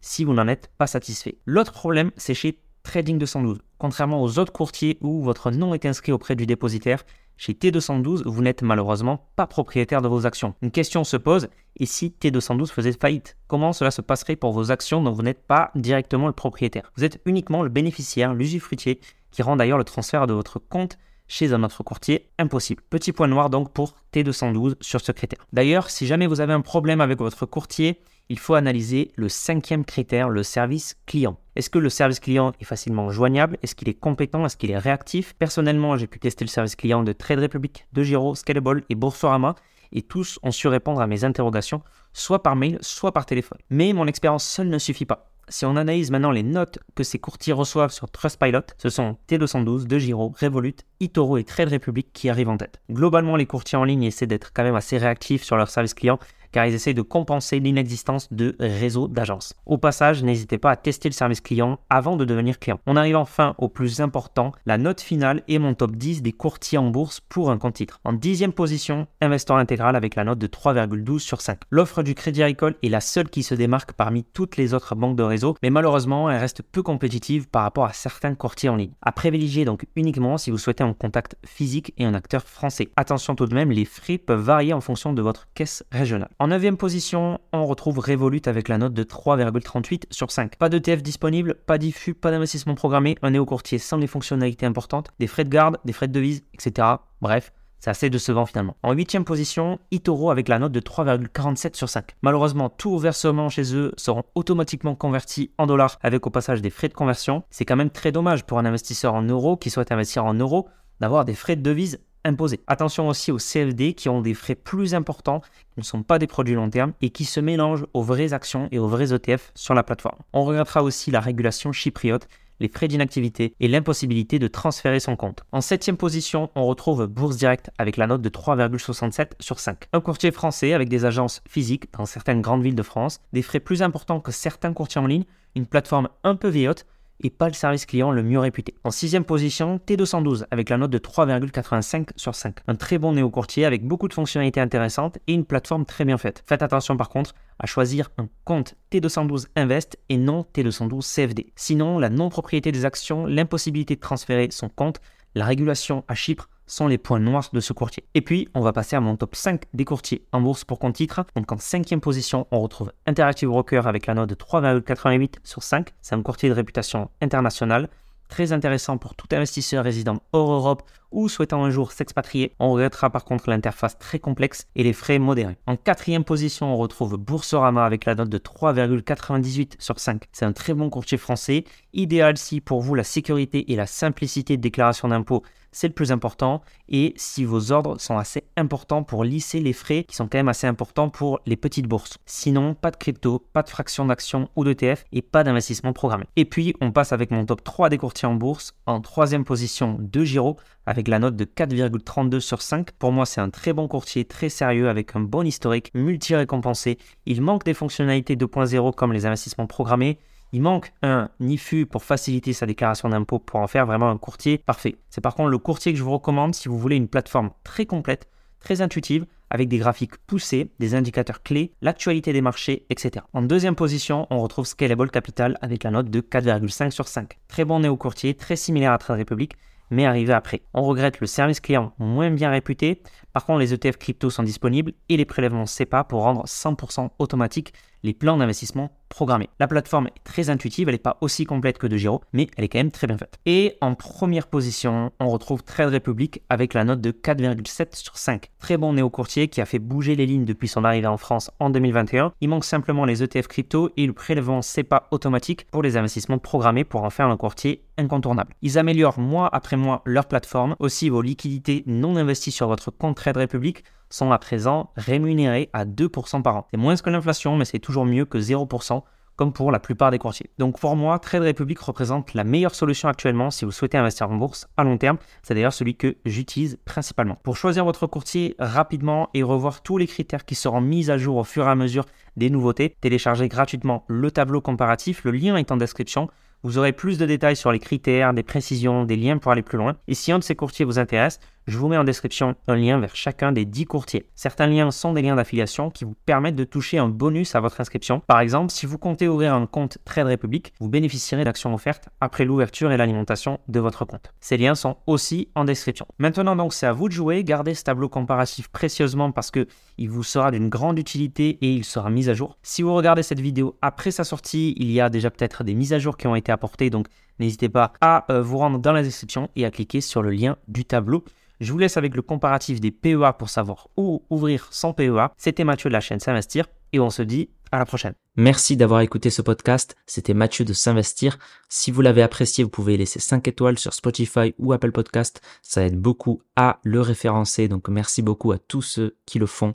si 0.00 0.22
vous 0.24 0.34
n'en 0.34 0.46
êtes 0.46 0.70
pas 0.78 0.86
satisfait. 0.86 1.38
L'autre 1.44 1.72
problème, 1.72 2.12
c'est 2.16 2.34
chez 2.34 2.60
Trading 2.84 3.18
212. 3.18 3.58
Contrairement 3.84 4.22
aux 4.22 4.38
autres 4.38 4.50
courtiers 4.50 4.96
où 5.02 5.22
votre 5.22 5.50
nom 5.50 5.74
est 5.74 5.84
inscrit 5.84 6.10
auprès 6.10 6.36
du 6.36 6.46
dépositaire, 6.46 7.04
chez 7.36 7.52
T212, 7.52 8.22
vous 8.24 8.40
n'êtes 8.40 8.62
malheureusement 8.62 9.28
pas 9.36 9.46
propriétaire 9.46 10.00
de 10.00 10.08
vos 10.08 10.24
actions. 10.24 10.54
Une 10.62 10.70
question 10.70 11.04
se 11.04 11.18
pose, 11.18 11.48
et 11.76 11.84
si 11.84 12.14
T212 12.18 12.68
faisait 12.68 12.96
faillite 12.98 13.36
Comment 13.46 13.74
cela 13.74 13.90
se 13.90 14.00
passerait 14.00 14.36
pour 14.36 14.52
vos 14.52 14.70
actions 14.70 15.02
dont 15.02 15.12
vous 15.12 15.20
n'êtes 15.20 15.46
pas 15.46 15.70
directement 15.74 16.28
le 16.28 16.32
propriétaire? 16.32 16.90
Vous 16.96 17.04
êtes 17.04 17.20
uniquement 17.26 17.62
le 17.62 17.68
bénéficiaire, 17.68 18.32
l'usufruitier, 18.32 19.00
qui 19.30 19.42
rend 19.42 19.56
d'ailleurs 19.56 19.76
le 19.76 19.84
transfert 19.84 20.26
de 20.26 20.32
votre 20.32 20.58
compte 20.58 20.96
chez 21.28 21.52
un 21.52 21.62
autre 21.62 21.82
courtier 21.82 22.28
impossible. 22.38 22.82
Petit 22.90 23.12
point 23.12 23.26
noir 23.26 23.50
donc 23.50 23.72
pour 23.72 23.94
T212 24.12 24.74
sur 24.80 25.00
ce 25.00 25.12
critère. 25.12 25.46
D'ailleurs, 25.52 25.90
si 25.90 26.06
jamais 26.06 26.26
vous 26.26 26.40
avez 26.40 26.52
un 26.52 26.60
problème 26.60 27.00
avec 27.00 27.18
votre 27.18 27.46
courtier, 27.46 28.00
il 28.28 28.38
faut 28.38 28.54
analyser 28.54 29.12
le 29.16 29.28
cinquième 29.28 29.84
critère, 29.84 30.28
le 30.28 30.42
service 30.42 30.96
client. 31.06 31.38
Est-ce 31.56 31.70
que 31.70 31.78
le 31.78 31.90
service 31.90 32.20
client 32.20 32.52
est 32.60 32.64
facilement 32.64 33.10
joignable? 33.10 33.58
Est-ce 33.62 33.74
qu'il 33.74 33.88
est 33.88 33.94
compétent? 33.94 34.46
Est-ce 34.46 34.56
qu'il 34.56 34.70
est 34.70 34.78
réactif? 34.78 35.34
Personnellement, 35.34 35.96
j'ai 35.96 36.06
pu 36.06 36.18
tester 36.18 36.44
le 36.44 36.50
service 36.50 36.76
client 36.76 37.02
de 37.02 37.12
Trade 37.12 37.40
Republic, 37.40 37.86
de 37.92 38.02
Giro, 38.02 38.34
Scalable 38.34 38.84
et 38.88 38.94
Boursorama 38.94 39.54
et 39.94 40.02
tous 40.02 40.38
ont 40.42 40.50
su 40.50 40.68
répondre 40.68 41.00
à 41.00 41.06
mes 41.06 41.24
interrogations, 41.24 41.82
soit 42.12 42.42
par 42.42 42.56
mail, 42.56 42.78
soit 42.80 43.12
par 43.12 43.26
téléphone. 43.26 43.58
Mais 43.70 43.92
mon 43.92 44.06
expérience 44.06 44.44
seule 44.44 44.68
ne 44.68 44.78
suffit 44.78 45.06
pas. 45.06 45.30
Si 45.48 45.64
on 45.66 45.76
analyse 45.76 46.10
maintenant 46.10 46.30
les 46.30 46.42
notes 46.42 46.78
que 46.94 47.04
ces 47.04 47.18
courtiers 47.18 47.52
reçoivent 47.52 47.92
sur 47.92 48.10
Trustpilot, 48.10 48.62
ce 48.78 48.88
sont 48.88 49.16
T212, 49.28 49.86
De 49.86 49.98
Giro, 49.98 50.34
Revolut, 50.40 50.76
eToro 51.00 51.36
et 51.36 51.44
Trade 51.44 51.72
Republic 51.72 52.08
qui 52.12 52.28
arrivent 52.28 52.48
en 52.48 52.56
tête. 52.56 52.80
Globalement, 52.90 53.36
les 53.36 53.46
courtiers 53.46 53.76
en 53.78 53.84
ligne 53.84 54.04
essaient 54.04 54.26
d'être 54.26 54.52
quand 54.54 54.62
même 54.62 54.74
assez 54.74 54.96
réactifs 54.96 55.42
sur 55.42 55.56
leur 55.56 55.68
service 55.68 55.94
client 55.94 56.18
car 56.54 56.66
ils 56.66 56.74
essayent 56.74 56.94
de 56.94 57.02
compenser 57.02 57.58
l'inexistence 57.58 58.32
de 58.32 58.54
réseaux 58.60 59.08
d'agences. 59.08 59.54
Au 59.66 59.76
passage, 59.76 60.22
n'hésitez 60.22 60.56
pas 60.56 60.70
à 60.70 60.76
tester 60.76 61.08
le 61.08 61.12
service 61.12 61.40
client 61.40 61.80
avant 61.90 62.16
de 62.16 62.24
devenir 62.24 62.60
client. 62.60 62.78
On 62.86 62.94
arrive 62.94 63.16
enfin 63.16 63.56
au 63.58 63.68
plus 63.68 64.00
important, 64.00 64.52
la 64.64 64.78
note 64.78 65.00
finale 65.00 65.42
et 65.48 65.58
mon 65.58 65.74
top 65.74 65.96
10 65.96 66.22
des 66.22 66.30
courtiers 66.30 66.78
en 66.78 66.90
bourse 66.90 67.18
pour 67.18 67.50
un 67.50 67.58
compte 67.58 67.74
titre. 67.74 67.98
En 68.04 68.12
dixième 68.12 68.52
position, 68.52 69.08
Investor 69.20 69.56
Intégral 69.56 69.96
avec 69.96 70.14
la 70.14 70.22
note 70.22 70.38
de 70.38 70.46
3,12 70.46 71.18
sur 71.18 71.40
5. 71.40 71.58
L'offre 71.70 72.04
du 72.04 72.14
Crédit 72.14 72.44
Agricole 72.44 72.76
est 72.84 72.88
la 72.88 73.00
seule 73.00 73.30
qui 73.30 73.42
se 73.42 73.56
démarque 73.56 73.94
parmi 73.94 74.22
toutes 74.22 74.56
les 74.56 74.74
autres 74.74 74.94
banques 74.94 75.16
de 75.16 75.24
réseau, 75.24 75.56
mais 75.60 75.70
malheureusement, 75.70 76.30
elle 76.30 76.38
reste 76.38 76.62
peu 76.62 76.84
compétitive 76.84 77.48
par 77.48 77.62
rapport 77.62 77.86
à 77.86 77.92
certains 77.92 78.36
courtiers 78.36 78.68
en 78.68 78.76
ligne. 78.76 78.92
À 79.02 79.10
privilégier 79.10 79.64
donc 79.64 79.86
uniquement 79.96 80.38
si 80.38 80.52
vous 80.52 80.58
souhaitez 80.58 80.84
un 80.84 80.92
contact 80.92 81.34
physique 81.44 81.92
et 81.98 82.04
un 82.04 82.14
acteur 82.14 82.44
français. 82.44 82.90
Attention 82.94 83.34
tout 83.34 83.46
de 83.46 83.54
même, 83.56 83.72
les 83.72 83.84
frais 83.84 84.18
peuvent 84.18 84.38
varier 84.38 84.72
en 84.72 84.80
fonction 84.80 85.12
de 85.12 85.20
votre 85.20 85.48
caisse 85.54 85.82
régionale. 85.90 86.30
En 86.44 86.48
9 86.48 86.76
position, 86.76 87.40
on 87.54 87.64
retrouve 87.64 88.00
Revolut 88.00 88.42
avec 88.44 88.68
la 88.68 88.76
note 88.76 88.92
de 88.92 89.02
3,38 89.02 90.02
sur 90.10 90.30
5. 90.30 90.56
Pas 90.56 90.68
d'ETF 90.68 91.02
disponible, 91.02 91.54
pas 91.54 91.78
diffus, 91.78 92.12
pas 92.12 92.30
d'investissement 92.30 92.74
programmé, 92.74 93.16
un 93.22 93.30
néo-courtier 93.30 93.78
sans 93.78 93.96
les 93.96 94.06
fonctionnalités 94.06 94.66
importantes, 94.66 95.08
des 95.18 95.26
frais 95.26 95.44
de 95.44 95.48
garde, 95.48 95.78
des 95.86 95.94
frais 95.94 96.06
de 96.06 96.12
devise, 96.12 96.44
etc. 96.52 96.86
Bref, 97.22 97.50
c'est 97.80 97.88
assez 97.88 98.10
décevant 98.10 98.44
finalement. 98.44 98.76
En 98.82 98.92
8 98.92 99.20
position, 99.20 99.78
Itoro 99.90 100.30
avec 100.30 100.48
la 100.48 100.58
note 100.58 100.72
de 100.72 100.80
3,47 100.80 101.76
sur 101.76 101.88
5. 101.88 102.10
Malheureusement, 102.20 102.68
tous 102.68 102.90
vos 102.90 102.98
versements 102.98 103.48
chez 103.48 103.74
eux 103.74 103.92
seront 103.96 104.24
automatiquement 104.34 104.94
convertis 104.94 105.50
en 105.56 105.64
dollars 105.64 105.96
avec 106.02 106.26
au 106.26 106.30
passage 106.30 106.60
des 106.60 106.68
frais 106.68 106.88
de 106.88 106.94
conversion. 106.94 107.42
C'est 107.48 107.64
quand 107.64 107.76
même 107.76 107.88
très 107.88 108.12
dommage 108.12 108.44
pour 108.44 108.58
un 108.58 108.66
investisseur 108.66 109.14
en 109.14 109.22
euros 109.22 109.56
qui 109.56 109.70
souhaite 109.70 109.92
investir 109.92 110.26
en 110.26 110.34
euros 110.34 110.68
d'avoir 111.00 111.24
des 111.24 111.34
frais 111.34 111.56
de 111.56 111.62
devise 111.62 112.00
imposés. 112.24 112.60
Attention 112.66 113.08
aussi 113.08 113.30
aux 113.30 113.38
CFD 113.38 113.94
qui 113.94 114.08
ont 114.08 114.20
des 114.20 114.34
frais 114.34 114.54
plus 114.54 114.94
importants, 114.94 115.40
qui 115.40 115.80
ne 115.80 115.84
sont 115.84 116.02
pas 116.02 116.18
des 116.18 116.26
produits 116.26 116.54
long 116.54 116.70
terme 116.70 116.92
et 117.02 117.10
qui 117.10 117.24
se 117.24 117.40
mélangent 117.40 117.86
aux 117.94 118.02
vraies 118.02 118.32
actions 118.32 118.68
et 118.72 118.78
aux 118.78 118.88
vrais 118.88 119.12
ETF 119.12 119.52
sur 119.54 119.74
la 119.74 119.82
plateforme. 119.82 120.18
On 120.32 120.44
regrettera 120.44 120.82
aussi 120.82 121.10
la 121.10 121.20
régulation 121.20 121.72
chypriote 121.72 122.28
les 122.60 122.68
frais 122.68 122.88
d'inactivité 122.88 123.54
et 123.60 123.68
l'impossibilité 123.68 124.38
de 124.38 124.48
transférer 124.48 125.00
son 125.00 125.16
compte. 125.16 125.44
En 125.52 125.60
septième 125.60 125.96
position, 125.96 126.50
on 126.54 126.66
retrouve 126.66 127.06
Bourse 127.06 127.36
Direct 127.36 127.70
avec 127.78 127.96
la 127.96 128.06
note 128.06 128.22
de 128.22 128.28
3,67 128.28 129.32
sur 129.40 129.58
5. 129.58 129.88
Un 129.92 130.00
courtier 130.00 130.30
français 130.30 130.72
avec 130.72 130.88
des 130.88 131.04
agences 131.04 131.42
physiques 131.48 131.92
dans 131.92 132.06
certaines 132.06 132.40
grandes 132.40 132.62
villes 132.62 132.74
de 132.74 132.82
France, 132.82 133.20
des 133.32 133.42
frais 133.42 133.60
plus 133.60 133.82
importants 133.82 134.20
que 134.20 134.32
certains 134.32 134.72
courtiers 134.72 135.00
en 135.00 135.06
ligne, 135.06 135.24
une 135.56 135.66
plateforme 135.66 136.08
un 136.22 136.36
peu 136.36 136.48
vieillotte, 136.48 136.86
et 137.22 137.30
pas 137.30 137.48
le 137.48 137.54
service 137.54 137.86
client 137.86 138.10
le 138.10 138.22
mieux 138.22 138.38
réputé. 138.38 138.74
En 138.84 138.90
sixième 138.90 139.24
position, 139.24 139.80
T212 139.86 140.44
avec 140.50 140.68
la 140.68 140.78
note 140.78 140.90
de 140.90 140.98
3,85 140.98 142.10
sur 142.16 142.34
5. 142.34 142.56
Un 142.66 142.74
très 142.74 142.98
bon 142.98 143.12
néo-courtier 143.12 143.64
avec 143.64 143.86
beaucoup 143.86 144.08
de 144.08 144.14
fonctionnalités 144.14 144.60
intéressantes 144.60 145.18
et 145.26 145.34
une 145.34 145.44
plateforme 145.44 145.84
très 145.84 146.04
bien 146.04 146.18
faite. 146.18 146.42
Faites 146.46 146.62
attention 146.62 146.96
par 146.96 147.08
contre 147.08 147.34
à 147.58 147.66
choisir 147.66 148.10
un 148.18 148.28
compte 148.44 148.74
T212 148.92 149.46
Invest 149.56 149.98
et 150.08 150.16
non 150.16 150.44
T212 150.54 151.14
CFD. 151.14 151.52
Sinon, 151.56 151.98
la 151.98 152.10
non-propriété 152.10 152.72
des 152.72 152.84
actions, 152.84 153.26
l'impossibilité 153.26 153.94
de 153.96 154.00
transférer 154.00 154.48
son 154.50 154.68
compte, 154.68 155.00
la 155.34 155.44
régulation 155.44 156.04
à 156.08 156.14
Chypre 156.14 156.48
sont 156.66 156.86
les 156.86 156.98
points 156.98 157.20
noirs 157.20 157.50
de 157.52 157.60
ce 157.60 157.72
courtier. 157.72 158.04
Et 158.14 158.20
puis, 158.20 158.48
on 158.54 158.60
va 158.60 158.72
passer 158.72 158.96
à 158.96 159.00
mon 159.00 159.16
top 159.16 159.36
5 159.36 159.62
des 159.72 159.84
courtiers 159.84 160.24
en 160.32 160.40
bourse 160.40 160.64
pour 160.64 160.78
compte 160.78 160.94
titre. 160.94 161.24
Donc 161.36 161.50
en 161.52 161.58
cinquième 161.58 162.00
position, 162.00 162.46
on 162.50 162.60
retrouve 162.60 162.92
Interactive 163.06 163.48
Broker 163.48 163.86
avec 163.86 164.06
la 164.06 164.14
note 164.14 164.30
de 164.30 164.34
3,88 164.34 165.34
sur 165.44 165.62
5. 165.62 165.90
C'est 166.00 166.14
un 166.14 166.22
courtier 166.22 166.48
de 166.48 166.54
réputation 166.54 167.10
internationale 167.20 167.88
très 168.28 168.52
intéressant 168.52 168.98
pour 168.98 169.14
tout 169.14 169.28
investisseur 169.32 169.84
résident 169.84 170.20
hors 170.32 170.50
Europe 170.50 170.82
ou 171.12 171.28
souhaitant 171.28 171.64
un 171.64 171.70
jour 171.70 171.92
s'expatrier. 171.92 172.52
On 172.58 172.72
regrettera 172.72 173.10
par 173.10 173.24
contre 173.24 173.48
l'interface 173.48 173.98
très 173.98 174.18
complexe 174.18 174.66
et 174.74 174.82
les 174.82 174.92
frais 174.92 175.18
modérés. 175.18 175.56
En 175.66 175.76
quatrième 175.76 176.24
position, 176.24 176.72
on 176.72 176.76
retrouve 176.76 177.16
Boursorama 177.16 177.84
avec 177.84 178.04
la 178.04 178.16
note 178.16 178.30
de 178.30 178.38
3,98 178.38 179.74
sur 179.78 180.00
5. 180.00 180.24
C'est 180.32 180.44
un 180.44 180.52
très 180.52 180.74
bon 180.74 180.90
courtier 180.90 181.18
français, 181.18 181.64
idéal 181.92 182.36
si 182.36 182.60
pour 182.60 182.80
vous 182.80 182.96
la 182.96 183.04
sécurité 183.04 183.70
et 183.72 183.76
la 183.76 183.86
simplicité 183.86 184.56
de 184.56 184.62
déclaration 184.62 185.08
d'impôt 185.08 185.44
c'est 185.74 185.88
le 185.88 185.92
plus 185.92 186.12
important. 186.12 186.62
Et 186.88 187.12
si 187.16 187.44
vos 187.44 187.72
ordres 187.72 188.00
sont 188.00 188.16
assez 188.16 188.44
importants 188.56 189.02
pour 189.02 189.24
lisser 189.24 189.60
les 189.60 189.72
frais 189.72 190.04
qui 190.04 190.14
sont 190.14 190.28
quand 190.28 190.38
même 190.38 190.48
assez 190.48 190.66
importants 190.66 191.10
pour 191.10 191.40
les 191.44 191.56
petites 191.56 191.88
bourses. 191.88 192.16
Sinon, 192.24 192.74
pas 192.74 192.90
de 192.90 192.96
crypto, 192.96 193.44
pas 193.52 193.62
de 193.62 193.68
fraction 193.68 194.06
d'action 194.06 194.48
ou 194.56 194.64
d'ETF 194.64 195.04
et 195.12 195.20
pas 195.20 195.44
d'investissement 195.44 195.92
programmé. 195.92 196.24
Et 196.36 196.44
puis, 196.44 196.74
on 196.80 196.92
passe 196.92 197.12
avec 197.12 197.30
mon 197.30 197.44
top 197.44 197.64
3 197.64 197.88
des 197.88 197.98
courtiers 197.98 198.28
en 198.28 198.34
bourse. 198.34 198.74
En 198.86 199.00
troisième 199.00 199.44
position, 199.44 199.98
de 199.98 200.24
Giro 200.24 200.56
avec 200.86 201.08
la 201.08 201.18
note 201.18 201.36
de 201.36 201.44
4,32 201.44 202.40
sur 202.40 202.62
5. 202.62 202.92
Pour 202.92 203.10
moi, 203.12 203.26
c'est 203.26 203.40
un 203.40 203.50
très 203.50 203.72
bon 203.72 203.88
courtier, 203.88 204.24
très 204.24 204.48
sérieux, 204.48 204.88
avec 204.88 205.16
un 205.16 205.20
bon 205.20 205.46
historique, 205.46 205.90
multi-récompensé. 205.94 206.98
Il 207.26 207.40
manque 207.42 207.64
des 207.64 207.74
fonctionnalités 207.74 208.36
2.0 208.36 208.94
comme 208.94 209.12
les 209.12 209.26
investissements 209.26 209.66
programmés. 209.66 210.18
Il 210.54 210.62
manque 210.62 210.92
un 211.02 211.30
NIFU 211.40 211.84
pour 211.84 212.04
faciliter 212.04 212.52
sa 212.52 212.64
déclaration 212.64 213.08
d'impôt 213.08 213.40
pour 213.40 213.58
en 213.58 213.66
faire 213.66 213.86
vraiment 213.86 214.08
un 214.08 214.18
courtier 214.18 214.58
parfait. 214.58 214.94
C'est 215.10 215.20
par 215.20 215.34
contre 215.34 215.48
le 215.48 215.58
courtier 215.58 215.92
que 215.92 215.98
je 215.98 216.04
vous 216.04 216.12
recommande 216.12 216.54
si 216.54 216.68
vous 216.68 216.78
voulez 216.78 216.94
une 216.94 217.08
plateforme 217.08 217.50
très 217.64 217.86
complète, 217.86 218.28
très 218.60 218.80
intuitive, 218.80 219.26
avec 219.50 219.68
des 219.68 219.78
graphiques 219.78 220.16
poussés, 220.28 220.70
des 220.78 220.94
indicateurs 220.94 221.42
clés, 221.42 221.72
l'actualité 221.82 222.32
des 222.32 222.40
marchés, 222.40 222.86
etc. 222.88 223.24
En 223.32 223.42
deuxième 223.42 223.74
position, 223.74 224.28
on 224.30 224.38
retrouve 224.38 224.64
Scalable 224.64 225.10
Capital 225.10 225.58
avec 225.60 225.82
la 225.82 225.90
note 225.90 226.08
de 226.08 226.20
4,5 226.20 226.92
sur 226.92 227.08
5. 227.08 227.36
Très 227.48 227.64
bon 227.64 227.80
néo-courtier, 227.80 228.34
très 228.34 228.54
similaire 228.54 228.92
à 228.92 228.98
Trade 228.98 229.18
Republic, 229.18 229.54
mais 229.90 230.06
arrivé 230.06 230.32
après. 230.32 230.62
On 230.72 230.82
regrette 230.82 231.20
le 231.20 231.26
service 231.26 231.58
client 231.58 231.94
moins 231.98 232.30
bien 232.30 232.50
réputé. 232.50 233.02
Par 233.32 233.44
contre, 233.44 233.58
les 233.58 233.74
ETF 233.74 233.96
crypto 233.96 234.30
sont 234.30 234.44
disponibles 234.44 234.92
et 235.08 235.16
les 235.16 235.24
prélèvements 235.24 235.66
SEPA 235.66 236.04
pour 236.04 236.22
rendre 236.22 236.44
100% 236.46 237.10
automatique 237.18 237.72
les 238.04 238.12
plans 238.14 238.36
d'investissement 238.36 238.92
programmés. 239.08 239.48
La 239.58 239.66
plateforme 239.66 240.08
est 240.08 240.24
très 240.24 240.50
intuitive, 240.50 240.88
elle 240.88 240.94
n'est 240.94 240.98
pas 240.98 241.16
aussi 241.20 241.44
complète 241.44 241.78
que 241.78 241.86
de 241.86 241.96
Giro, 241.96 242.20
mais 242.32 242.48
elle 242.56 242.64
est 242.64 242.68
quand 242.68 242.78
même 242.78 242.90
très 242.90 243.06
bien 243.06 243.16
faite. 243.16 243.38
Et 243.46 243.76
en 243.80 243.94
première 243.94 244.46
position, 244.46 245.10
on 245.20 245.28
retrouve 245.28 245.62
Trade 245.62 245.92
Republic 245.92 246.42
avec 246.50 246.74
la 246.74 246.84
note 246.84 247.00
de 247.00 247.12
4,7 247.12 247.96
sur 247.96 248.18
5. 248.18 248.50
Très 248.58 248.76
bon 248.76 248.92
néo-courtier 248.92 249.48
qui 249.48 249.60
a 249.60 249.66
fait 249.66 249.78
bouger 249.78 250.16
les 250.16 250.26
lignes 250.26 250.44
depuis 250.44 250.68
son 250.68 250.84
arrivée 250.84 251.06
en 251.06 251.16
France 251.16 251.50
en 251.60 251.70
2021. 251.70 252.32
Il 252.40 252.48
manque 252.48 252.64
simplement 252.64 253.04
les 253.04 253.22
ETF 253.22 253.48
crypto 253.48 253.90
et 253.96 254.06
le 254.06 254.12
prélèvement 254.12 254.60
SEPA 254.60 255.08
automatique 255.10 255.66
pour 255.70 255.82
les 255.82 255.96
investissements 255.96 256.38
programmés 256.38 256.84
pour 256.84 257.04
en 257.04 257.10
faire 257.10 257.28
un 257.28 257.36
courtier 257.36 257.84
incontournable. 257.96 258.54
Ils 258.60 258.78
améliorent 258.78 259.20
mois 259.20 259.48
après 259.52 259.76
mois 259.76 260.02
leur 260.04 260.26
plateforme. 260.26 260.76
Aussi, 260.78 261.08
vos 261.08 261.22
liquidités 261.22 261.84
non 261.86 262.16
investies 262.16 262.50
sur 262.50 262.68
votre 262.68 262.90
compte 262.90 263.16
Trade 263.16 263.36
Republic 263.36 263.84
sont 264.14 264.30
à 264.30 264.38
présent 264.38 264.90
rémunérés 264.96 265.70
à 265.72 265.84
2% 265.84 266.42
par 266.42 266.56
an. 266.56 266.66
C'est 266.70 266.76
moins 266.76 266.94
que 266.94 267.10
l'inflation, 267.10 267.56
mais 267.56 267.64
c'est 267.64 267.80
toujours 267.80 268.04
mieux 268.04 268.24
que 268.24 268.38
0% 268.38 269.02
comme 269.36 269.52
pour 269.52 269.72
la 269.72 269.80
plupart 269.80 270.12
des 270.12 270.20
courtiers. 270.20 270.48
Donc 270.58 270.78
pour 270.78 270.94
moi, 270.94 271.18
Trade 271.18 271.42
Republic 271.42 271.80
représente 271.80 272.34
la 272.34 272.44
meilleure 272.44 272.76
solution 272.76 273.08
actuellement 273.08 273.50
si 273.50 273.64
vous 273.64 273.72
souhaitez 273.72 273.98
investir 273.98 274.30
en 274.30 274.36
bourse 274.36 274.68
à 274.76 274.84
long 274.84 274.96
terme. 274.96 275.18
C'est 275.42 275.54
d'ailleurs 275.54 275.72
celui 275.72 275.96
que 275.96 276.16
j'utilise 276.24 276.78
principalement. 276.84 277.36
Pour 277.42 277.56
choisir 277.56 277.84
votre 277.84 278.06
courtier 278.06 278.54
rapidement 278.60 279.30
et 279.34 279.42
revoir 279.42 279.82
tous 279.82 279.98
les 279.98 280.06
critères 280.06 280.44
qui 280.44 280.54
seront 280.54 280.80
mis 280.80 281.10
à 281.10 281.18
jour 281.18 281.36
au 281.36 281.42
fur 281.44 281.66
et 281.66 281.70
à 281.70 281.74
mesure 281.74 282.04
des 282.36 282.50
nouveautés, 282.50 282.96
téléchargez 283.00 283.48
gratuitement 283.48 284.04
le 284.06 284.30
tableau 284.30 284.60
comparatif, 284.60 285.24
le 285.24 285.32
lien 285.32 285.56
est 285.56 285.72
en 285.72 285.76
description. 285.76 286.28
Vous 286.62 286.78
aurez 286.78 286.92
plus 286.92 287.18
de 287.18 287.26
détails 287.26 287.56
sur 287.56 287.72
les 287.72 287.78
critères, 287.80 288.32
des 288.32 288.42
précisions, 288.42 289.04
des 289.04 289.16
liens 289.16 289.36
pour 289.36 289.52
aller 289.52 289.62
plus 289.62 289.76
loin. 289.76 289.96
Et 290.08 290.14
si 290.14 290.32
un 290.32 290.38
de 290.38 290.44
ces 290.44 290.54
courtiers 290.54 290.86
vous 290.86 290.98
intéresse, 290.98 291.38
je 291.66 291.78
vous 291.78 291.88
mets 291.88 291.96
en 291.96 292.04
description 292.04 292.56
un 292.68 292.76
lien 292.76 292.98
vers 292.98 293.16
chacun 293.16 293.50
des 293.50 293.64
10 293.64 293.86
courtiers. 293.86 294.26
Certains 294.34 294.66
liens 294.66 294.90
sont 294.90 295.14
des 295.14 295.22
liens 295.22 295.36
d'affiliation 295.36 295.90
qui 295.90 296.04
vous 296.04 296.14
permettent 296.26 296.56
de 296.56 296.64
toucher 296.64 296.98
un 296.98 297.08
bonus 297.08 297.54
à 297.54 297.60
votre 297.60 297.80
inscription. 297.80 298.20
Par 298.26 298.40
exemple, 298.40 298.70
si 298.70 298.84
vous 298.84 298.98
comptez 298.98 299.28
ouvrir 299.28 299.54
un 299.54 299.66
compte 299.66 299.96
Trade 300.04 300.26
Republic, 300.26 300.74
vous 300.78 300.88
bénéficierez 300.88 301.44
d'actions 301.44 301.72
offertes 301.72 302.08
après 302.20 302.44
l'ouverture 302.44 302.92
et 302.92 302.96
l'alimentation 302.96 303.60
de 303.68 303.80
votre 303.80 304.04
compte. 304.04 304.32
Ces 304.40 304.58
liens 304.58 304.74
sont 304.74 304.98
aussi 305.06 305.48
en 305.54 305.64
description. 305.64 306.06
Maintenant 306.18 306.54
donc, 306.56 306.74
c'est 306.74 306.86
à 306.86 306.92
vous 306.92 307.08
de 307.08 307.14
jouer. 307.14 307.44
Gardez 307.44 307.74
ce 307.74 307.84
tableau 307.84 308.10
comparatif 308.10 308.68
précieusement 308.68 309.32
parce 309.32 309.50
que 309.50 309.66
il 309.96 310.10
vous 310.10 310.24
sera 310.24 310.50
d'une 310.50 310.68
grande 310.68 310.98
utilité 310.98 311.58
et 311.62 311.72
il 311.72 311.84
sera 311.84 312.10
mis 312.10 312.28
à 312.28 312.34
jour. 312.34 312.58
Si 312.62 312.82
vous 312.82 312.94
regardez 312.94 313.22
cette 313.22 313.40
vidéo 313.40 313.78
après 313.80 314.10
sa 314.10 314.24
sortie, 314.24 314.74
il 314.76 314.90
y 314.90 315.00
a 315.00 315.08
déjà 315.08 315.30
peut-être 315.30 315.64
des 315.64 315.74
mises 315.74 315.92
à 315.92 315.98
jour 315.98 316.16
qui 316.16 316.26
ont 316.26 316.36
été 316.36 316.52
apportées, 316.52 316.90
n'hésitez 317.38 317.68
pas 317.68 317.92
à 318.00 318.30
euh, 318.32 318.42
vous 318.42 318.58
rendre 318.58 318.78
dans 318.78 318.92
la 318.92 319.02
description 319.02 319.48
et 319.56 319.64
à 319.64 319.70
cliquer 319.70 320.00
sur 320.00 320.22
le 320.22 320.30
lien 320.30 320.56
du 320.68 320.84
tableau. 320.84 321.24
Je 321.60 321.72
vous 321.72 321.78
laisse 321.78 321.96
avec 321.96 322.14
le 322.14 322.22
comparatif 322.22 322.80
des 322.80 322.90
PEA 322.90 323.32
pour 323.38 323.48
savoir 323.48 323.88
où 323.96 324.22
ouvrir 324.30 324.68
son 324.70 324.92
PEA. 324.92 325.30
C'était 325.36 325.64
Mathieu 325.64 325.88
de 325.88 325.92
la 325.94 326.00
chaîne 326.00 326.20
S'investir 326.20 326.66
et 326.92 327.00
on 327.00 327.10
se 327.10 327.22
dit 327.22 327.50
à 327.72 327.78
la 327.78 327.86
prochaine. 327.86 328.14
Merci 328.36 328.76
d'avoir 328.76 329.00
écouté 329.00 329.30
ce 329.30 329.42
podcast. 329.42 329.96
C'était 330.06 330.34
Mathieu 330.34 330.64
de 330.64 330.72
S'investir. 330.72 331.38
Si 331.68 331.90
vous 331.90 332.02
l'avez 332.02 332.22
apprécié, 332.22 332.64
vous 332.64 332.70
pouvez 332.70 332.96
laisser 332.96 333.20
5 333.20 333.46
étoiles 333.48 333.78
sur 333.78 333.92
Spotify 333.92 334.54
ou 334.58 334.72
Apple 334.72 334.92
Podcast. 334.92 335.40
Ça 335.62 335.84
aide 335.84 335.98
beaucoup 335.98 336.42
à 336.56 336.78
le 336.82 337.00
référencer. 337.00 337.68
Donc 337.68 337.88
merci 337.88 338.22
beaucoup 338.22 338.52
à 338.52 338.58
tous 338.58 338.82
ceux 338.82 339.16
qui 339.26 339.38
le 339.38 339.46
font. 339.46 339.74